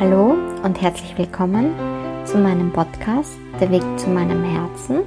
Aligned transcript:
Hallo 0.00 0.38
und 0.62 0.80
herzlich 0.80 1.18
willkommen 1.18 1.74
zu 2.24 2.38
meinem 2.38 2.72
Podcast 2.72 3.36
Der 3.60 3.70
Weg 3.70 3.82
zu 3.98 4.08
meinem 4.08 4.42
Herzen. 4.42 5.02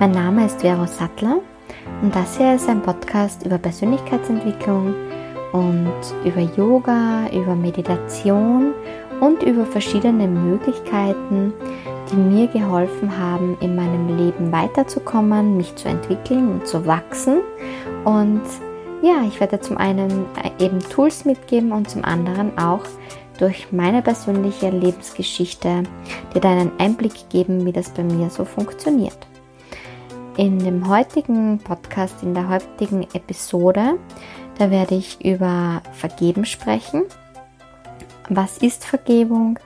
Mein 0.00 0.12
Name 0.12 0.46
ist 0.46 0.62
Vero 0.62 0.86
Sattler 0.86 1.40
und 2.00 2.14
das 2.14 2.38
hier 2.38 2.54
ist 2.54 2.70
ein 2.70 2.80
Podcast 2.80 3.44
über 3.44 3.58
Persönlichkeitsentwicklung 3.58 4.94
und 5.52 5.92
über 6.24 6.40
Yoga, 6.56 7.28
über 7.34 7.54
Meditation 7.54 8.72
und 9.20 9.42
über 9.42 9.66
verschiedene 9.66 10.26
Möglichkeiten, 10.26 11.52
die 12.10 12.16
mir 12.16 12.46
geholfen 12.48 13.18
haben, 13.18 13.58
in 13.60 13.76
meinem 13.76 14.16
Leben 14.16 14.50
weiterzukommen, 14.50 15.58
mich 15.58 15.76
zu 15.76 15.88
entwickeln 15.88 16.50
und 16.50 16.66
zu 16.66 16.86
wachsen. 16.86 17.40
Und 18.04 18.42
ja, 19.02 19.22
ich 19.26 19.40
werde 19.40 19.60
zum 19.60 19.76
einen 19.76 20.26
eben 20.58 20.78
Tools 20.80 21.24
mitgeben 21.24 21.72
und 21.72 21.90
zum 21.90 22.04
anderen 22.04 22.56
auch 22.58 22.82
durch 23.38 23.72
meine 23.72 24.02
persönliche 24.02 24.70
Lebensgeschichte 24.70 25.82
dir 26.34 26.40
deinen 26.40 26.72
Einblick 26.78 27.28
geben, 27.28 27.64
wie 27.66 27.72
das 27.72 27.90
bei 27.90 28.02
mir 28.02 28.30
so 28.30 28.44
funktioniert. 28.44 29.18
In 30.36 30.58
dem 30.58 30.88
heutigen 30.88 31.58
Podcast, 31.58 32.22
in 32.22 32.34
der 32.34 32.48
heutigen 32.48 33.02
Episode, 33.12 33.98
da 34.58 34.70
werde 34.70 34.94
ich 34.94 35.24
über 35.24 35.82
Vergeben 35.92 36.44
sprechen. 36.44 37.04
Was 38.28 38.58
ist 38.58 38.84
Vergebung? 38.84 39.58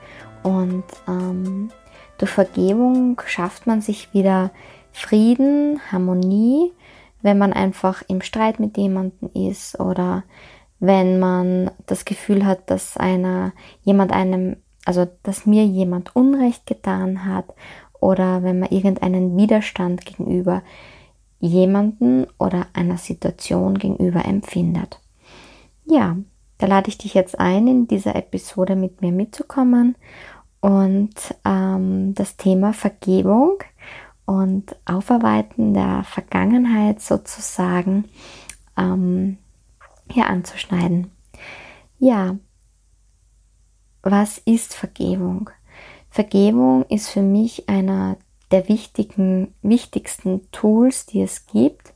Und 0.43 0.83
ähm, 1.07 1.69
durch 2.17 2.31
Vergebung 2.31 3.19
schafft 3.25 3.67
man 3.67 3.81
sich 3.81 4.13
wieder 4.13 4.51
Frieden, 4.91 5.79
Harmonie, 5.91 6.71
wenn 7.21 7.37
man 7.37 7.53
einfach 7.53 8.03
im 8.07 8.21
Streit 8.21 8.59
mit 8.59 8.77
jemandem 8.77 9.29
ist 9.33 9.79
oder 9.79 10.23
wenn 10.79 11.19
man 11.19 11.71
das 11.85 12.05
Gefühl 12.05 12.45
hat, 12.45 12.69
dass 12.69 12.97
einer, 12.97 13.51
jemand 13.83 14.13
einem, 14.13 14.57
also 14.85 15.07
dass 15.23 15.45
mir 15.45 15.65
jemand 15.65 16.15
Unrecht 16.15 16.65
getan 16.65 17.25
hat 17.25 17.53
oder 17.99 18.43
wenn 18.43 18.59
man 18.59 18.69
irgendeinen 18.69 19.35
Widerstand 19.37 20.05
gegenüber 20.05 20.63
jemanden 21.39 22.27
oder 22.37 22.67
einer 22.73 22.97
Situation 22.97 23.77
gegenüber 23.77 24.25
empfindet. 24.25 24.99
Ja, 25.85 26.17
da 26.57 26.67
lade 26.67 26.89
ich 26.89 26.97
dich 26.97 27.13
jetzt 27.13 27.39
ein, 27.39 27.67
in 27.67 27.87
dieser 27.87 28.15
Episode 28.15 28.75
mit 28.75 29.01
mir 29.01 29.11
mitzukommen 29.11 29.95
und 30.61 31.13
ähm, 31.45 32.13
das 32.15 32.35
Thema 32.37 32.73
Vergebung 32.73 33.63
und 34.29 34.75
Aufarbeiten 34.85 35.73
der 35.73 36.03
Vergangenheit 36.03 37.01
sozusagen 37.01 38.05
ähm, 38.77 39.39
hier 40.07 40.27
anzuschneiden. 40.27 41.09
Ja, 41.97 42.37
was 44.03 44.37
ist 44.37 44.75
Vergebung? 44.75 45.49
Vergebung 46.11 46.85
ist 46.89 47.09
für 47.09 47.23
mich 47.23 47.67
einer 47.69 48.17
der 48.51 48.69
wichtigen, 48.69 49.55
wichtigsten 49.63 50.51
Tools, 50.51 51.07
die 51.07 51.23
es 51.23 51.47
gibt, 51.47 51.95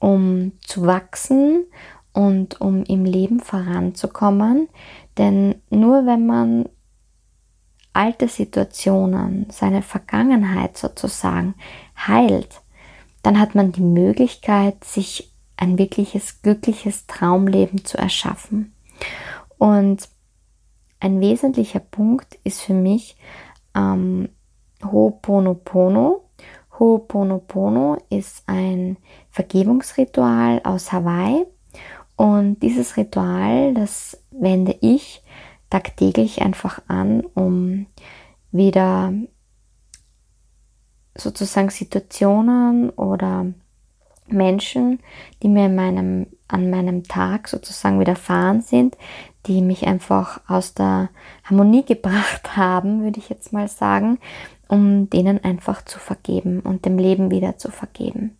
um 0.00 0.50
zu 0.60 0.84
wachsen 0.84 1.64
und 2.12 2.60
um 2.60 2.82
im 2.82 3.04
Leben 3.04 3.38
voranzukommen. 3.38 4.68
Denn 5.16 5.62
nur 5.70 6.06
wenn 6.06 6.26
man 6.26 6.68
alte 7.98 8.28
Situationen, 8.28 9.46
seine 9.50 9.82
Vergangenheit 9.82 10.78
sozusagen 10.78 11.56
heilt, 11.96 12.62
dann 13.24 13.40
hat 13.40 13.56
man 13.56 13.72
die 13.72 13.82
Möglichkeit, 13.82 14.84
sich 14.84 15.32
ein 15.56 15.78
wirkliches, 15.78 16.40
glückliches 16.42 17.08
Traumleben 17.08 17.84
zu 17.84 17.98
erschaffen. 17.98 18.72
Und 19.58 20.08
ein 21.00 21.20
wesentlicher 21.20 21.80
Punkt 21.80 22.38
ist 22.44 22.60
für 22.60 22.72
mich 22.72 23.16
ähm, 23.74 24.28
Ho'oponopono. 24.80 26.20
Ho'oponopono 26.78 27.98
ist 28.10 28.44
ein 28.46 28.96
Vergebungsritual 29.30 30.60
aus 30.62 30.92
Hawaii 30.92 31.46
und 32.14 32.62
dieses 32.62 32.96
Ritual, 32.96 33.74
das 33.74 34.22
wende 34.30 34.76
ich 34.82 35.20
tagtäglich 35.70 36.42
einfach 36.42 36.80
an, 36.88 37.20
um 37.34 37.86
wieder 38.50 39.12
sozusagen 41.14 41.70
Situationen 41.70 42.90
oder 42.90 43.46
Menschen, 44.28 45.00
die 45.42 45.48
mir 45.48 45.66
in 45.66 45.74
meinem, 45.74 46.26
an 46.48 46.70
meinem 46.70 47.04
Tag 47.04 47.48
sozusagen 47.48 48.00
widerfahren 48.00 48.60
sind, 48.60 48.96
die 49.46 49.62
mich 49.62 49.86
einfach 49.86 50.40
aus 50.48 50.74
der 50.74 51.10
Harmonie 51.44 51.84
gebracht 51.86 52.56
haben, 52.56 53.02
würde 53.02 53.18
ich 53.18 53.28
jetzt 53.28 53.52
mal 53.52 53.68
sagen, 53.68 54.18
um 54.68 55.08
denen 55.10 55.42
einfach 55.42 55.82
zu 55.84 55.98
vergeben 55.98 56.60
und 56.60 56.84
dem 56.84 56.98
Leben 56.98 57.30
wieder 57.30 57.56
zu 57.56 57.70
vergeben. 57.70 58.36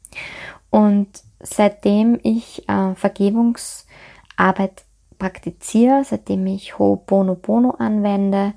Und 0.71 1.09
seitdem 1.41 2.19
ich 2.23 2.69
äh, 2.69 2.95
Vergebungsarbeit 2.95 4.85
praktiziere, 5.19 6.05
seitdem 6.05 6.47
ich 6.47 6.75
Ho'oponopono 6.75 7.73
anwende, 7.79 8.55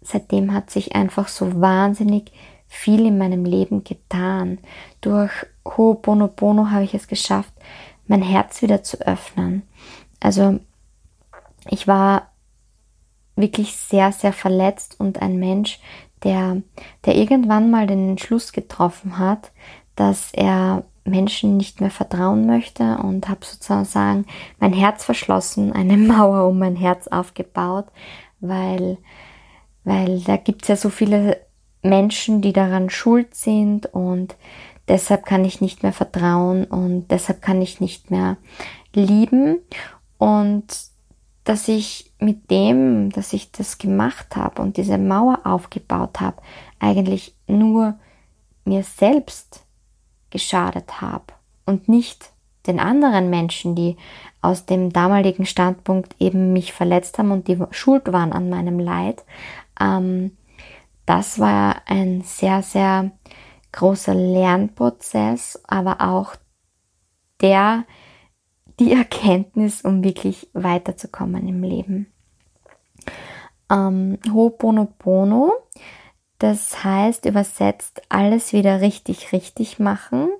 seitdem 0.00 0.52
hat 0.54 0.70
sich 0.70 0.94
einfach 0.94 1.28
so 1.28 1.60
wahnsinnig 1.60 2.32
viel 2.66 3.06
in 3.06 3.18
meinem 3.18 3.44
Leben 3.44 3.84
getan. 3.84 4.58
Durch 5.00 5.32
Ho'oponopono 5.64 6.70
habe 6.70 6.84
ich 6.84 6.94
es 6.94 7.08
geschafft, 7.08 7.52
mein 8.06 8.22
Herz 8.22 8.62
wieder 8.62 8.82
zu 8.82 9.00
öffnen. 9.00 9.62
Also 10.20 10.58
ich 11.68 11.86
war 11.86 12.30
wirklich 13.36 13.76
sehr, 13.76 14.12
sehr 14.12 14.32
verletzt 14.32 14.98
und 14.98 15.20
ein 15.20 15.38
Mensch, 15.38 15.80
der, 16.22 16.62
der 17.04 17.16
irgendwann 17.16 17.70
mal 17.70 17.86
den 17.86 18.10
Entschluss 18.10 18.52
getroffen 18.52 19.18
hat, 19.18 19.52
dass 19.96 20.32
er 20.32 20.84
Menschen 21.04 21.56
nicht 21.56 21.80
mehr 21.80 21.90
vertrauen 21.90 22.46
möchte 22.46 22.98
und 22.98 23.28
habe 23.28 23.44
sozusagen 23.44 24.26
mein 24.58 24.72
Herz 24.72 25.04
verschlossen, 25.04 25.72
eine 25.72 25.96
Mauer 25.96 26.48
um 26.48 26.58
mein 26.58 26.76
Herz 26.76 27.08
aufgebaut, 27.08 27.86
weil, 28.40 28.98
weil 29.84 30.20
da 30.20 30.36
gibt 30.36 30.62
es 30.62 30.68
ja 30.68 30.76
so 30.76 30.90
viele 30.90 31.40
Menschen, 31.82 32.42
die 32.42 32.52
daran 32.52 32.90
schuld 32.90 33.34
sind 33.34 33.86
und 33.86 34.36
deshalb 34.88 35.24
kann 35.24 35.44
ich 35.44 35.60
nicht 35.60 35.82
mehr 35.82 35.92
vertrauen 35.92 36.64
und 36.64 37.10
deshalb 37.10 37.40
kann 37.40 37.62
ich 37.62 37.80
nicht 37.80 38.10
mehr 38.10 38.36
lieben. 38.94 39.58
Und 40.18 40.66
dass 41.44 41.68
ich 41.68 42.12
mit 42.20 42.50
dem, 42.50 43.10
dass 43.10 43.32
ich 43.32 43.50
das 43.50 43.78
gemacht 43.78 44.36
habe 44.36 44.60
und 44.60 44.76
diese 44.76 44.98
Mauer 44.98 45.40
aufgebaut 45.44 46.20
habe, 46.20 46.42
eigentlich 46.78 47.34
nur 47.46 47.98
mir 48.64 48.82
selbst 48.82 49.64
geschadet 50.30 51.00
habe 51.00 51.24
und 51.66 51.88
nicht 51.88 52.32
den 52.66 52.78
anderen 52.78 53.30
Menschen, 53.30 53.74
die 53.74 53.96
aus 54.42 54.66
dem 54.66 54.92
damaligen 54.92 55.46
Standpunkt 55.46 56.14
eben 56.18 56.52
mich 56.52 56.72
verletzt 56.72 57.18
haben 57.18 57.30
und 57.30 57.48
die 57.48 57.58
schuld 57.70 58.12
waren 58.12 58.32
an 58.32 58.48
meinem 58.48 58.78
Leid. 58.78 59.24
Ähm, 59.80 60.36
das 61.06 61.38
war 61.38 61.82
ein 61.86 62.22
sehr, 62.22 62.62
sehr 62.62 63.10
großer 63.72 64.14
Lernprozess, 64.14 65.60
aber 65.66 66.00
auch 66.00 66.36
der, 67.40 67.84
die 68.78 68.92
Erkenntnis, 68.92 69.82
um 69.82 70.04
wirklich 70.04 70.48
weiterzukommen 70.52 71.48
im 71.48 71.62
Leben. 71.62 72.12
Ähm, 73.70 74.18
Ho'oponopono 74.26 75.52
das 76.40 76.82
heißt 76.82 77.26
übersetzt 77.26 78.02
alles 78.08 78.52
wieder 78.54 78.80
richtig, 78.80 79.32
richtig 79.32 79.78
machen 79.78 80.30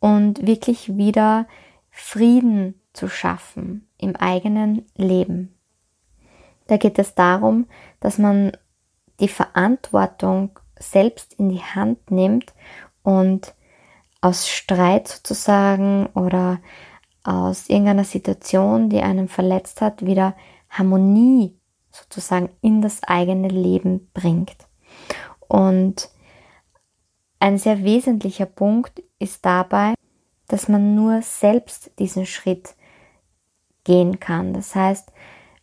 und 0.00 0.46
wirklich 0.46 0.96
wieder 0.96 1.46
Frieden 1.90 2.80
zu 2.94 3.08
schaffen 3.08 3.86
im 3.98 4.16
eigenen 4.16 4.86
Leben. 4.96 5.54
Da 6.68 6.78
geht 6.78 6.98
es 6.98 7.14
darum, 7.14 7.66
dass 8.00 8.16
man 8.16 8.56
die 9.20 9.28
Verantwortung 9.28 10.58
selbst 10.78 11.34
in 11.34 11.50
die 11.50 11.62
Hand 11.62 12.10
nimmt 12.10 12.54
und 13.02 13.54
aus 14.22 14.48
Streit 14.48 15.06
sozusagen 15.08 16.06
oder 16.14 16.60
aus 17.24 17.68
irgendeiner 17.68 18.04
Situation, 18.04 18.88
die 18.88 19.02
einen 19.02 19.28
verletzt 19.28 19.82
hat, 19.82 20.04
wieder 20.04 20.34
Harmonie 20.70 21.58
sozusagen 21.90 22.48
in 22.62 22.80
das 22.80 23.02
eigene 23.02 23.48
Leben 23.48 24.10
bringt. 24.14 24.65
Und 25.48 26.10
ein 27.38 27.58
sehr 27.58 27.84
wesentlicher 27.84 28.46
Punkt 28.46 29.02
ist 29.18 29.44
dabei, 29.44 29.94
dass 30.48 30.68
man 30.68 30.94
nur 30.94 31.22
selbst 31.22 31.90
diesen 31.98 32.26
Schritt 32.26 32.74
gehen 33.84 34.20
kann. 34.20 34.52
Das 34.52 34.74
heißt, 34.74 35.12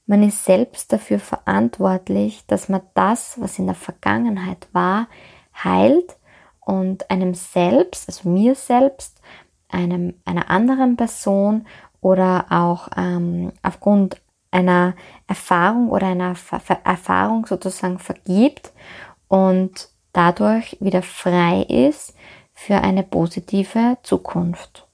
man 0.06 0.24
ist 0.24 0.44
selbst 0.44 0.91
dafür 0.91 1.19
verantwortlich, 1.19 2.45
dass 2.47 2.69
man 2.69 2.81
das, 2.94 3.39
was 3.39 3.59
in 3.59 3.68
der 3.68 3.75
Vergangenheit 3.75 4.68
war, 4.74 5.07
heilt 5.63 6.18
und 6.59 7.09
einem 7.09 7.33
selbst, 7.33 8.07
also 8.07 8.30
mir 8.30 8.56
selbst, 8.56 9.21
einem, 9.69 10.13
einer 10.25 10.50
anderen 10.50 10.97
Person 10.97 11.65
oder 12.01 12.47
auch 12.50 12.89
ähm, 12.97 13.53
aufgrund 13.62 14.21
einer 14.51 14.94
Erfahrung 15.27 15.89
oder 15.89 16.07
einer 16.07 16.35
Ver 16.35 16.62
Erfahrung 16.83 17.45
sozusagen 17.45 17.97
vergibt 17.97 18.71
und 19.27 19.89
dadurch 20.11 20.77
wieder 20.79 21.01
frei 21.01 21.61
ist 21.63 22.13
für 22.53 22.75
eine 22.75 23.03
positive 23.03 23.97
Zukunft. 24.03 24.87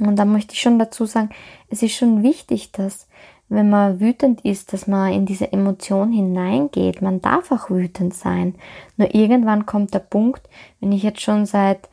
Und 0.00 0.16
da 0.16 0.24
möchte 0.24 0.52
ich 0.52 0.60
schon 0.60 0.78
dazu 0.78 1.06
sagen, 1.06 1.30
es 1.68 1.82
ist 1.82 1.94
schon 1.94 2.22
wichtig, 2.22 2.72
dass 2.72 3.08
wenn 3.48 3.70
man 3.70 4.00
wütend 4.00 4.40
ist, 4.44 4.72
dass 4.72 4.86
man 4.86 5.12
in 5.12 5.24
diese 5.24 5.52
Emotion 5.52 6.10
hineingeht. 6.10 7.00
Man 7.00 7.20
darf 7.20 7.52
auch 7.52 7.70
wütend 7.70 8.12
sein. 8.12 8.56
Nur 8.96 9.14
irgendwann 9.14 9.66
kommt 9.66 9.94
der 9.94 10.00
Punkt, 10.00 10.48
wenn 10.80 10.92
ich 10.92 11.04
jetzt 11.04 11.20
schon 11.20 11.46
seit 11.46 11.88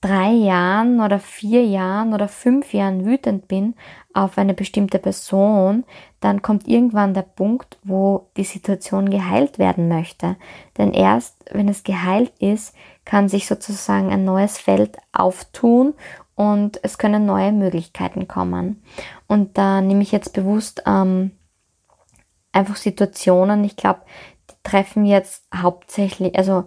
drei 0.00 0.30
Jahren 0.30 1.00
oder 1.00 1.18
vier 1.18 1.64
Jahren 1.64 2.12
oder 2.12 2.28
fünf 2.28 2.72
Jahren 2.72 3.04
wütend 3.04 3.48
bin 3.48 3.74
auf 4.12 4.38
eine 4.38 4.54
bestimmte 4.54 4.98
Person, 4.98 5.84
dann 6.20 6.42
kommt 6.42 6.68
irgendwann 6.68 7.14
der 7.14 7.22
Punkt, 7.22 7.78
wo 7.82 8.28
die 8.36 8.44
Situation 8.44 9.10
geheilt 9.10 9.58
werden 9.58 9.88
möchte. 9.88 10.36
Denn 10.78 10.92
erst 10.92 11.44
wenn 11.50 11.68
es 11.68 11.82
geheilt 11.82 12.32
ist, 12.38 12.74
kann 13.04 13.28
sich 13.28 13.46
sozusagen 13.46 14.10
ein 14.10 14.24
neues 14.24 14.58
Feld 14.58 14.96
auftun 15.12 15.94
und 16.34 16.78
es 16.82 16.98
können 16.98 17.26
neue 17.26 17.52
Möglichkeiten 17.52 18.28
kommen. 18.28 18.82
Und 19.26 19.56
da 19.58 19.80
nehme 19.80 20.02
ich 20.02 20.12
jetzt 20.12 20.34
bewusst 20.34 20.82
ähm, 20.86 21.32
einfach 22.52 22.76
Situationen, 22.76 23.64
ich 23.64 23.76
glaube, 23.76 24.00
die 24.50 24.54
treffen 24.62 25.04
jetzt 25.04 25.44
hauptsächlich, 25.54 26.36
also 26.36 26.64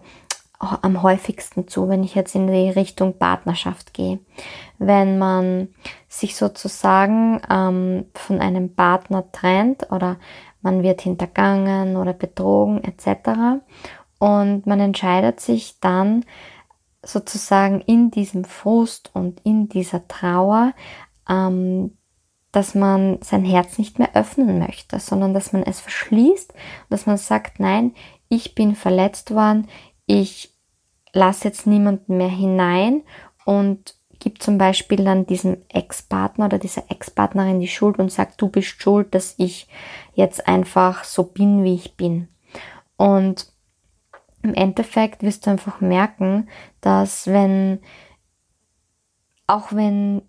am 0.60 1.02
häufigsten 1.02 1.68
zu, 1.68 1.88
wenn 1.88 2.04
ich 2.04 2.16
jetzt 2.16 2.36
in 2.36 2.48
die 2.48 2.70
Richtung 2.70 3.18
Partnerschaft 3.18 3.94
gehe. 3.94 4.20
Wenn 4.78 5.18
man 5.18 5.70
sich 6.10 6.36
sozusagen 6.36 7.42
ähm, 7.50 8.06
von 8.14 8.42
einem 8.42 8.76
Partner 8.76 9.32
trennt 9.32 9.90
oder 9.92 10.18
man 10.62 10.84
wird 10.84 11.02
hintergangen 11.02 11.96
oder 11.96 12.12
betrogen 12.12 12.84
etc. 12.84 13.62
Und 14.20 14.68
man 14.68 14.80
entscheidet 14.82 15.40
sich 15.40 15.80
dann 15.80 16.26
sozusagen 17.02 17.80
in 17.82 18.12
diesem 18.12 18.44
Frust 18.44 19.12
und 19.14 19.40
in 19.46 19.70
dieser 19.70 20.08
Trauer, 20.10 20.74
ähm, 21.30 21.98
dass 22.52 22.76
man 22.76 23.20
sein 23.22 23.46
Herz 23.46 23.78
nicht 23.78 24.00
mehr 24.00 24.16
öffnen 24.16 24.60
möchte, 24.60 25.00
sondern 25.00 25.34
dass 25.34 25.54
man 25.54 25.64
es 25.64 25.80
verschließt 25.80 26.52
und 26.52 26.90
dass 26.90 27.06
man 27.06 27.18
sagt, 27.18 27.60
nein, 27.60 27.94
ich 28.28 28.56
bin 28.56 28.76
verletzt 28.76 29.34
worden, 29.34 29.68
ich 30.10 30.52
lasse 31.14 31.48
jetzt 31.48 31.68
niemanden 31.68 32.18
mehr 32.18 32.30
hinein 32.30 33.04
und 33.46 33.94
gibt 34.20 34.42
zum 34.42 34.58
Beispiel 34.58 35.04
dann 35.06 35.28
diesem 35.28 35.58
Ex-Partner 35.70 36.48
oder 36.48 36.58
dieser 36.58 36.90
Ex-Partnerin 36.90 37.60
die 37.60 37.68
Schuld 37.68 38.00
und 38.00 38.12
sagt, 38.12 38.42
du 38.42 38.50
bist 38.50 38.82
schuld, 38.82 39.14
dass 39.14 39.36
ich 39.38 39.68
jetzt 40.16 40.48
einfach 40.48 41.04
so 41.04 41.24
bin, 41.24 41.64
wie 41.64 41.76
ich 41.76 41.96
bin. 41.96 42.28
Und 42.98 43.54
im 44.42 44.56
Endeffekt 44.56 45.22
wirst 45.22 45.46
du 45.46 45.52
einfach 45.52 45.80
merken, 45.80 46.50
dass 46.82 47.28
wenn, 47.28 47.80
auch 49.46 49.74
wenn 49.74 50.24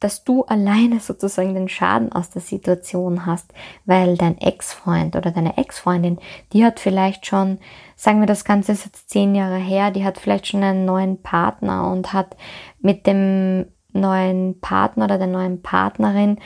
dass 0.00 0.24
du 0.24 0.44
alleine 0.44 1.00
sozusagen 1.00 1.54
den 1.54 1.68
Schaden 1.68 2.12
aus 2.12 2.30
der 2.30 2.42
Situation 2.42 3.24
hast, 3.24 3.52
weil 3.86 4.16
dein 4.16 4.38
Ex-Freund 4.38 5.16
oder 5.16 5.30
deine 5.30 5.56
Ex-Freundin, 5.56 6.18
die 6.52 6.64
hat 6.64 6.80
vielleicht 6.80 7.26
schon, 7.26 7.58
sagen 7.96 8.20
wir 8.20 8.26
das 8.26 8.44
Ganze 8.44 8.72
ist 8.72 8.84
jetzt 8.84 9.08
zehn 9.08 9.34
Jahre 9.34 9.56
her, 9.56 9.90
die 9.90 10.04
hat 10.04 10.18
vielleicht 10.18 10.48
schon 10.48 10.62
einen 10.62 10.84
neuen 10.84 11.22
Partner 11.22 11.90
und 11.90 12.12
hat 12.12 12.36
mit 12.80 13.06
dem 13.06 13.66
neuen 13.92 14.60
Partner 14.60 15.06
oder 15.06 15.18
der 15.18 15.28
neuen 15.28 15.62
Partnerin 15.62 16.38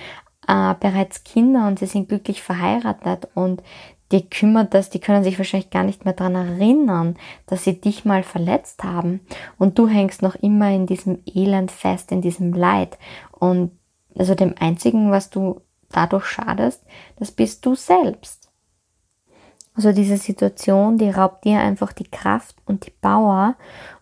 äh, 0.47 0.75
bereits 0.79 1.25
Kinder 1.25 1.67
und 1.67 1.79
sie 1.81 1.87
sind 1.87 2.09
glücklich 2.09 2.43
verheiratet 2.43 3.29
und 3.35 3.63
die 4.13 4.29
kümmert 4.29 4.75
das, 4.75 4.91
die 4.91 4.99
können 4.99 5.23
sich 5.23 5.39
wahrscheinlich 5.39 5.71
gar 5.71 5.85
nicht 5.85 6.05
mehr 6.05 6.15
dran 6.15 6.35
erinnern, 6.35 7.17
dass 7.47 7.65
sie 7.65 7.81
dich 7.81 8.05
mal 8.05 8.23
verletzt 8.23 8.83
haben 8.83 9.21
und 9.59 9.79
du 9.79 9.87
hängst 9.87 10.23
noch 10.23 10.35
immer 10.37 10.71
in 10.71 10.87
diesem 10.87 11.21
Elend 11.27 11.71
fest, 11.71 12.11
in 12.11 12.21
diesem 12.21 12.53
Leid 12.53 12.99
und 13.39 13.73
also 14.19 14.35
dem 14.35 14.55
einzigen, 14.59 15.11
was 15.11 15.31
du 15.31 15.61
dadurch 15.91 16.27
schadest, 16.27 16.83
das 17.17 17.31
bist 17.31 17.65
du 17.65 17.75
selbst. 17.75 18.51
Also 19.75 19.93
diese 19.93 20.17
Situation, 20.17 20.99
die 20.99 21.11
raubt 21.11 21.45
dir 21.45 21.61
einfach 21.61 21.93
die 21.93 22.11
Kraft 22.11 22.57
und 22.67 22.87
die 22.87 22.93
Power 23.01 23.55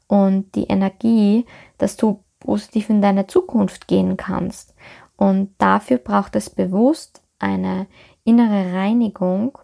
und 0.07 0.55
die 0.55 0.65
Energie, 0.65 1.45
dass 1.77 1.97
du 1.97 2.25
positiv 2.41 2.89
in 2.89 3.03
deine 3.03 3.27
Zukunft 3.27 3.87
gehen 3.87 4.17
kannst. 4.17 4.75
Und 5.17 5.55
dafür 5.59 5.99
braucht 5.99 6.37
es 6.37 6.51
bewusst 6.51 7.23
eine 7.39 7.87
innere 8.25 8.73
Reinigung 8.73 9.59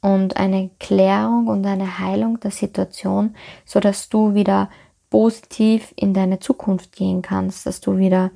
und 0.00 0.36
eine 0.36 0.70
Klärung 0.78 1.48
und 1.48 1.66
eine 1.66 1.98
Heilung 1.98 2.40
der 2.40 2.50
Situation, 2.50 3.34
so 3.64 3.80
dass 3.80 4.08
du 4.08 4.34
wieder 4.34 4.70
positiv 5.10 5.92
in 5.96 6.14
deine 6.14 6.38
Zukunft 6.38 6.92
gehen 6.92 7.20
kannst, 7.20 7.66
dass 7.66 7.80
du 7.80 7.98
wieder 7.98 8.30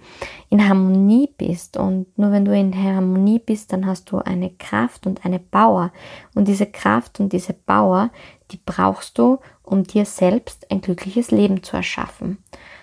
in 0.50 0.68
Harmonie 0.68 1.30
bist. 1.38 1.76
Und 1.76 2.06
nur 2.18 2.32
wenn 2.32 2.44
du 2.44 2.54
in 2.54 2.74
Harmonie 2.76 3.38
bist, 3.38 3.72
dann 3.72 3.86
hast 3.86 4.10
du 4.10 4.18
eine 4.18 4.50
Kraft 4.50 5.06
und 5.06 5.24
eine 5.24 5.38
Power. 5.38 5.92
Und 6.34 6.48
diese 6.48 6.66
Kraft 6.66 7.20
und 7.20 7.32
diese 7.32 7.52
Power, 7.52 8.10
die 8.50 8.58
brauchst 8.64 9.18
du, 9.18 9.38
um 9.62 9.84
dir 9.84 10.04
selbst 10.04 10.70
ein 10.70 10.80
glückliches 10.80 11.30
Leben 11.30 11.62
zu 11.62 11.76
erschaffen. 11.76 12.38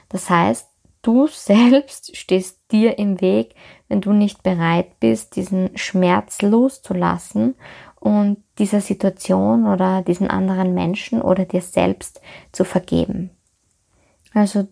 Das 0.07 0.29
heißt, 0.29 0.69
du 1.01 1.27
selbst 1.31 2.15
stehst 2.15 2.61
dir 2.71 2.97
im 2.97 3.19
Weg, 3.19 3.55
wenn 3.89 3.99
du 3.99 4.13
nicht 4.13 4.41
bereit 4.41 5.01
bist, 5.01 5.35
diesen 5.35 5.77
Schmerz 5.77 6.41
loszulassen 6.41 7.55
und 8.01 8.43
dieser 8.57 8.81
Situation 8.81 9.67
oder 9.67 10.01
diesen 10.01 10.27
anderen 10.27 10.73
Menschen 10.73 11.21
oder 11.21 11.45
dir 11.45 11.61
selbst 11.61 12.19
zu 12.51 12.65
vergeben. 12.65 13.29
Also 14.33 14.67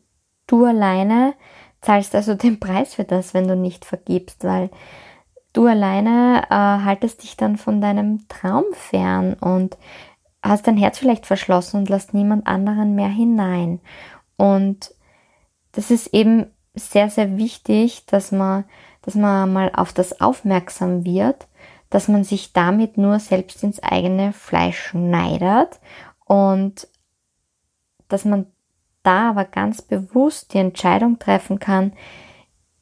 du 0.47 0.65
alleine 0.65 1.35
zahlst 1.81 2.15
also 2.15 2.33
den 2.33 2.59
Preis 2.59 2.95
für 2.95 3.03
das, 3.03 3.35
wenn 3.35 3.47
du 3.47 3.55
nicht 3.55 3.85
vergibst, 3.85 4.43
weil 4.43 4.71
du 5.53 5.67
alleine 5.67 6.43
äh, 6.49 6.55
haltest 6.83 7.21
dich 7.21 7.37
dann 7.37 7.57
von 7.57 7.81
deinem 7.81 8.27
Traum 8.29 8.65
fern 8.73 9.35
und 9.35 9.77
hast 10.41 10.65
dein 10.65 10.77
Herz 10.77 10.97
vielleicht 10.97 11.27
verschlossen 11.27 11.77
und 11.77 11.89
lässt 11.89 12.15
niemand 12.15 12.47
anderen 12.47 12.95
mehr 12.95 13.09
hinein. 13.09 13.79
Und 14.37 14.91
das 15.73 15.91
ist 15.91 16.07
eben 16.15 16.47
sehr, 16.73 17.11
sehr 17.11 17.37
wichtig, 17.37 18.07
dass 18.07 18.31
man, 18.31 18.63
dass 19.03 19.13
man 19.13 19.53
mal 19.53 19.71
auf 19.75 19.93
das 19.93 20.19
aufmerksam 20.19 21.05
wird, 21.05 21.47
dass 21.89 22.07
man 22.07 22.23
sich 22.23 22.53
damit 22.53 22.97
nur 22.97 23.19
selbst 23.19 23.63
ins 23.63 23.81
eigene 23.81 24.33
Fleisch 24.33 24.79
schneidet 24.79 25.79
und 26.25 26.87
dass 28.07 28.25
man 28.25 28.47
da 29.03 29.29
aber 29.31 29.45
ganz 29.45 29.81
bewusst 29.81 30.53
die 30.53 30.59
Entscheidung 30.59 31.19
treffen 31.19 31.59
kann, 31.59 31.93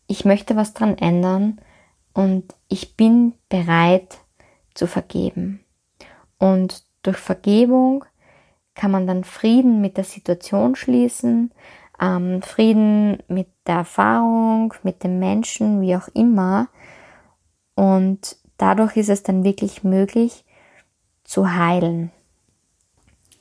ich 0.07 0.25
möchte 0.25 0.55
was 0.55 0.73
dran 0.73 0.97
ändern 0.97 1.59
und 2.13 2.55
ich 2.67 2.95
bin 2.95 3.33
bereit 3.49 4.17
zu 4.73 4.87
vergeben. 4.87 5.63
Und 6.39 6.83
durch 7.03 7.17
Vergebung 7.17 8.05
kann 8.73 8.91
man 8.91 9.07
dann 9.07 9.23
Frieden 9.23 9.81
mit 9.81 9.97
der 9.97 10.03
Situation 10.03 10.75
schließen, 10.75 11.51
ähm, 11.99 12.41
Frieden 12.41 13.23
mit 13.27 13.47
der 13.65 13.77
Erfahrung, 13.77 14.73
mit 14.83 15.03
dem 15.03 15.19
Menschen, 15.19 15.81
wie 15.81 15.95
auch 15.95 16.07
immer. 16.09 16.67
Und 17.75 18.37
dadurch 18.57 18.97
ist 18.97 19.09
es 19.09 19.23
dann 19.23 19.43
wirklich 19.43 19.83
möglich 19.83 20.45
zu 21.23 21.53
heilen. 21.53 22.11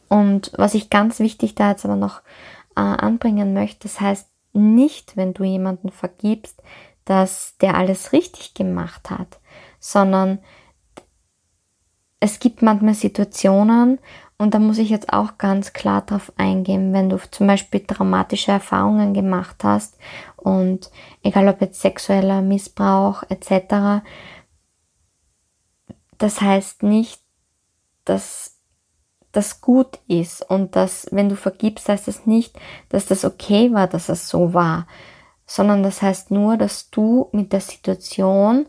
Und 0.08 0.52
was 0.56 0.74
ich 0.74 0.90
ganz 0.90 1.18
wichtig 1.18 1.54
da 1.54 1.70
jetzt 1.70 1.84
aber 1.84 1.96
noch 1.96 2.20
äh, 2.76 2.80
anbringen 2.80 3.54
möchte. 3.54 3.88
Das 3.88 4.00
heißt 4.00 4.28
nicht, 4.52 5.16
wenn 5.16 5.34
du 5.34 5.44
jemanden 5.44 5.90
vergibst, 5.90 6.62
dass 7.04 7.56
der 7.60 7.76
alles 7.76 8.12
richtig 8.12 8.54
gemacht 8.54 9.10
hat, 9.10 9.40
sondern 9.80 10.38
es 12.20 12.38
gibt 12.38 12.62
manchmal 12.62 12.94
Situationen, 12.94 13.98
und 14.38 14.52
da 14.52 14.58
muss 14.58 14.76
ich 14.76 14.90
jetzt 14.90 15.14
auch 15.14 15.38
ganz 15.38 15.72
klar 15.72 16.02
drauf 16.02 16.30
eingehen, 16.36 16.92
wenn 16.92 17.08
du 17.08 17.18
zum 17.30 17.46
Beispiel 17.46 17.80
traumatische 17.80 18.52
Erfahrungen 18.52 19.14
gemacht 19.14 19.64
hast 19.64 19.96
und 20.36 20.90
egal 21.22 21.48
ob 21.48 21.62
jetzt 21.62 21.80
sexueller 21.80 22.42
Missbrauch 22.42 23.22
etc., 23.30 24.04
das 26.18 26.40
heißt 26.40 26.82
nicht, 26.82 27.20
dass 28.04 28.56
das 29.32 29.60
gut 29.60 29.98
ist 30.08 30.48
und 30.48 30.76
dass, 30.76 31.08
wenn 31.10 31.28
du 31.28 31.36
vergibst, 31.36 31.88
heißt 31.88 32.08
das 32.08 32.26
nicht, 32.26 32.58
dass 32.88 33.06
das 33.06 33.24
okay 33.24 33.72
war, 33.72 33.86
dass 33.86 34.08
es 34.08 34.28
so 34.28 34.54
war, 34.54 34.86
sondern 35.44 35.82
das 35.82 36.00
heißt 36.02 36.30
nur, 36.30 36.56
dass 36.56 36.90
du 36.90 37.28
mit 37.32 37.52
der 37.52 37.60
Situation 37.60 38.66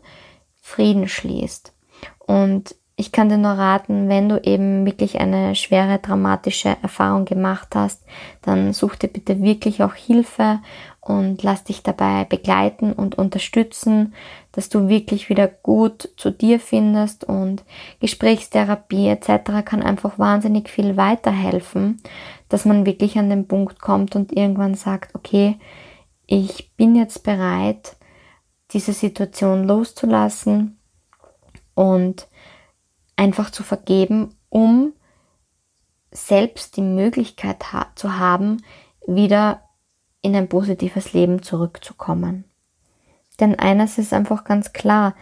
Frieden 0.60 1.08
schließt. 1.08 1.72
Und 2.18 2.74
ich 2.96 3.12
kann 3.12 3.28
dir 3.28 3.38
nur 3.38 3.52
raten, 3.52 4.08
wenn 4.08 4.28
du 4.28 4.42
eben 4.42 4.84
wirklich 4.84 5.20
eine 5.20 5.54
schwere, 5.54 6.00
dramatische 6.00 6.76
Erfahrung 6.82 7.24
gemacht 7.24 7.68
hast, 7.74 8.04
dann 8.42 8.72
such 8.72 8.96
dir 8.96 9.08
bitte 9.08 9.40
wirklich 9.40 9.82
auch 9.82 9.94
Hilfe 9.94 10.60
und 11.00 11.42
lass 11.42 11.64
dich 11.64 11.82
dabei 11.82 12.24
begleiten 12.24 12.92
und 12.92 13.16
unterstützen, 13.16 14.14
dass 14.58 14.68
du 14.68 14.88
wirklich 14.88 15.28
wieder 15.28 15.46
gut 15.46 16.08
zu 16.16 16.32
dir 16.32 16.58
findest 16.58 17.22
und 17.22 17.62
Gesprächstherapie 18.00 19.06
etc. 19.06 19.64
kann 19.64 19.84
einfach 19.84 20.18
wahnsinnig 20.18 20.68
viel 20.68 20.96
weiterhelfen, 20.96 22.02
dass 22.48 22.64
man 22.64 22.84
wirklich 22.84 23.16
an 23.20 23.30
den 23.30 23.46
Punkt 23.46 23.80
kommt 23.80 24.16
und 24.16 24.32
irgendwann 24.36 24.74
sagt, 24.74 25.14
okay, 25.14 25.60
ich 26.26 26.74
bin 26.74 26.96
jetzt 26.96 27.22
bereit, 27.22 27.94
diese 28.72 28.92
Situation 28.92 29.62
loszulassen 29.62 30.80
und 31.76 32.26
einfach 33.14 33.52
zu 33.52 33.62
vergeben, 33.62 34.34
um 34.48 34.92
selbst 36.10 36.76
die 36.76 36.82
Möglichkeit 36.82 37.64
zu 37.94 38.18
haben, 38.18 38.64
wieder 39.06 39.62
in 40.20 40.34
ein 40.34 40.48
positives 40.48 41.12
Leben 41.12 41.44
zurückzukommen. 41.44 42.42
Denn 43.40 43.58
eines 43.58 43.98
ist 43.98 44.12
einfach 44.12 44.44
ganz 44.44 44.72
klar, 44.72 45.14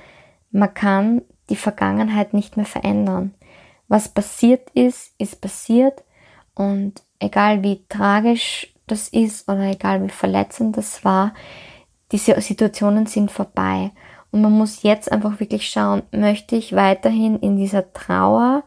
man 0.51 0.73
kann 0.73 1.23
die 1.51 1.57
Vergangenheit 1.57 2.35
nicht 2.35 2.57
mehr 2.57 2.67
verändern. 2.67 3.35
Was 3.89 4.09
passiert 4.09 4.71
ist, 4.71 5.13
ist 5.19 5.41
passiert 5.41 6.03
und 6.55 7.03
egal 7.19 7.63
wie 7.63 7.85
tragisch 7.89 8.73
das 8.87 9.09
ist 9.09 9.49
oder 9.49 9.63
egal 9.63 10.03
wie 10.03 10.09
verletzend 10.09 10.77
das 10.77 11.05
war, 11.05 11.35
diese 12.13 12.41
Situationen 12.41 13.07
sind 13.07 13.31
vorbei 13.31 13.91
und 14.31 14.43
man 14.43 14.53
muss 14.53 14.83
jetzt 14.83 15.11
einfach 15.11 15.41
wirklich 15.41 15.69
schauen, 15.69 16.03
möchte 16.11 16.57
ich 16.57 16.75
weiterhin 16.75 17.39
in 17.39 17.57
dieser 17.57 17.93
Trauer 17.93 18.65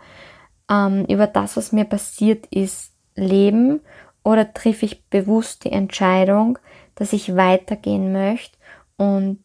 ähm, 0.69 1.05
über 1.05 1.27
das, 1.27 1.57
was 1.57 1.71
mir 1.71 1.85
passiert 1.85 2.45
ist, 2.47 2.93
leben 3.15 3.81
oder 4.23 4.53
triff 4.53 4.83
ich 4.83 5.05
bewusst 5.05 5.65
die 5.65 5.71
Entscheidung, 5.71 6.59
dass 6.95 7.13
ich 7.13 7.35
weitergehen 7.35 8.11
möchte 8.11 8.58
und 8.99 9.43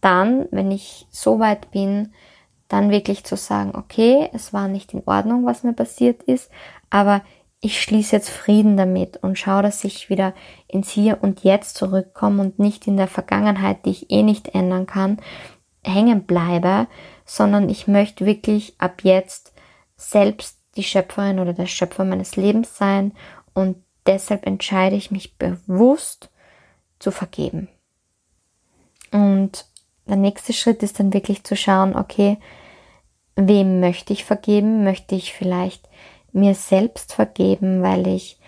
dann, 0.00 0.46
wenn 0.52 0.70
ich 0.70 1.06
so 1.10 1.40
weit 1.40 1.70
bin, 1.72 2.14
dann 2.68 2.90
wirklich 2.90 3.24
zu 3.24 3.36
sagen, 3.36 3.72
okay, 3.74 4.30
es 4.32 4.52
war 4.52 4.68
nicht 4.68 4.94
in 4.94 5.02
Ordnung, 5.04 5.44
was 5.44 5.64
mir 5.64 5.72
passiert 5.72 6.22
ist, 6.22 6.50
aber 6.88 7.22
ich 7.60 7.82
schließe 7.82 8.14
jetzt 8.16 8.30
Frieden 8.30 8.76
damit 8.76 9.18
und 9.18 9.38
schaue, 9.38 9.62
dass 9.62 9.82
ich 9.84 10.08
wieder 10.08 10.34
ins 10.68 10.90
Hier 10.90 11.18
und 11.20 11.42
Jetzt 11.42 11.76
zurückkomme 11.76 12.40
und 12.42 12.58
nicht 12.60 12.86
in 12.86 12.96
der 12.96 13.08
Vergangenheit, 13.08 13.84
die 13.84 13.90
ich 13.90 14.10
eh 14.10 14.22
nicht 14.22 14.54
ändern 14.54 14.86
kann, 14.86 15.18
hängen 15.82 16.22
bleibe, 16.24 16.86
sondern 17.26 17.68
ich 17.68 17.88
möchte 17.88 18.24
wirklich 18.24 18.74
ab 18.78 19.02
jetzt 19.02 19.52
selbst 19.96 20.58
die 20.76 20.84
Schöpferin 20.84 21.40
oder 21.40 21.52
der 21.52 21.66
Schöpfer 21.66 22.04
meines 22.04 22.36
Lebens 22.36 22.76
sein 22.76 23.12
und 23.52 23.76
deshalb 24.06 24.46
entscheide 24.46 24.94
ich 24.94 25.10
mich 25.10 25.36
bewusst 25.36 26.30
zu 27.00 27.10
vergeben. 27.10 27.68
Und 29.12 29.66
der 30.06 30.16
nächste 30.16 30.52
Schritt 30.52 30.82
ist 30.82 30.98
dann 30.98 31.12
wirklich 31.12 31.44
zu 31.44 31.56
schauen, 31.56 31.96
okay, 31.96 32.38
wem 33.36 33.80
möchte 33.80 34.12
ich 34.12 34.24
vergeben? 34.24 34.84
Möchte 34.84 35.14
ich 35.14 35.32
vielleicht 35.32 35.88
mir 36.32 36.54
selbst 36.54 37.14
vergeben, 37.14 37.82
weil 37.82 38.06
ich 38.06 38.38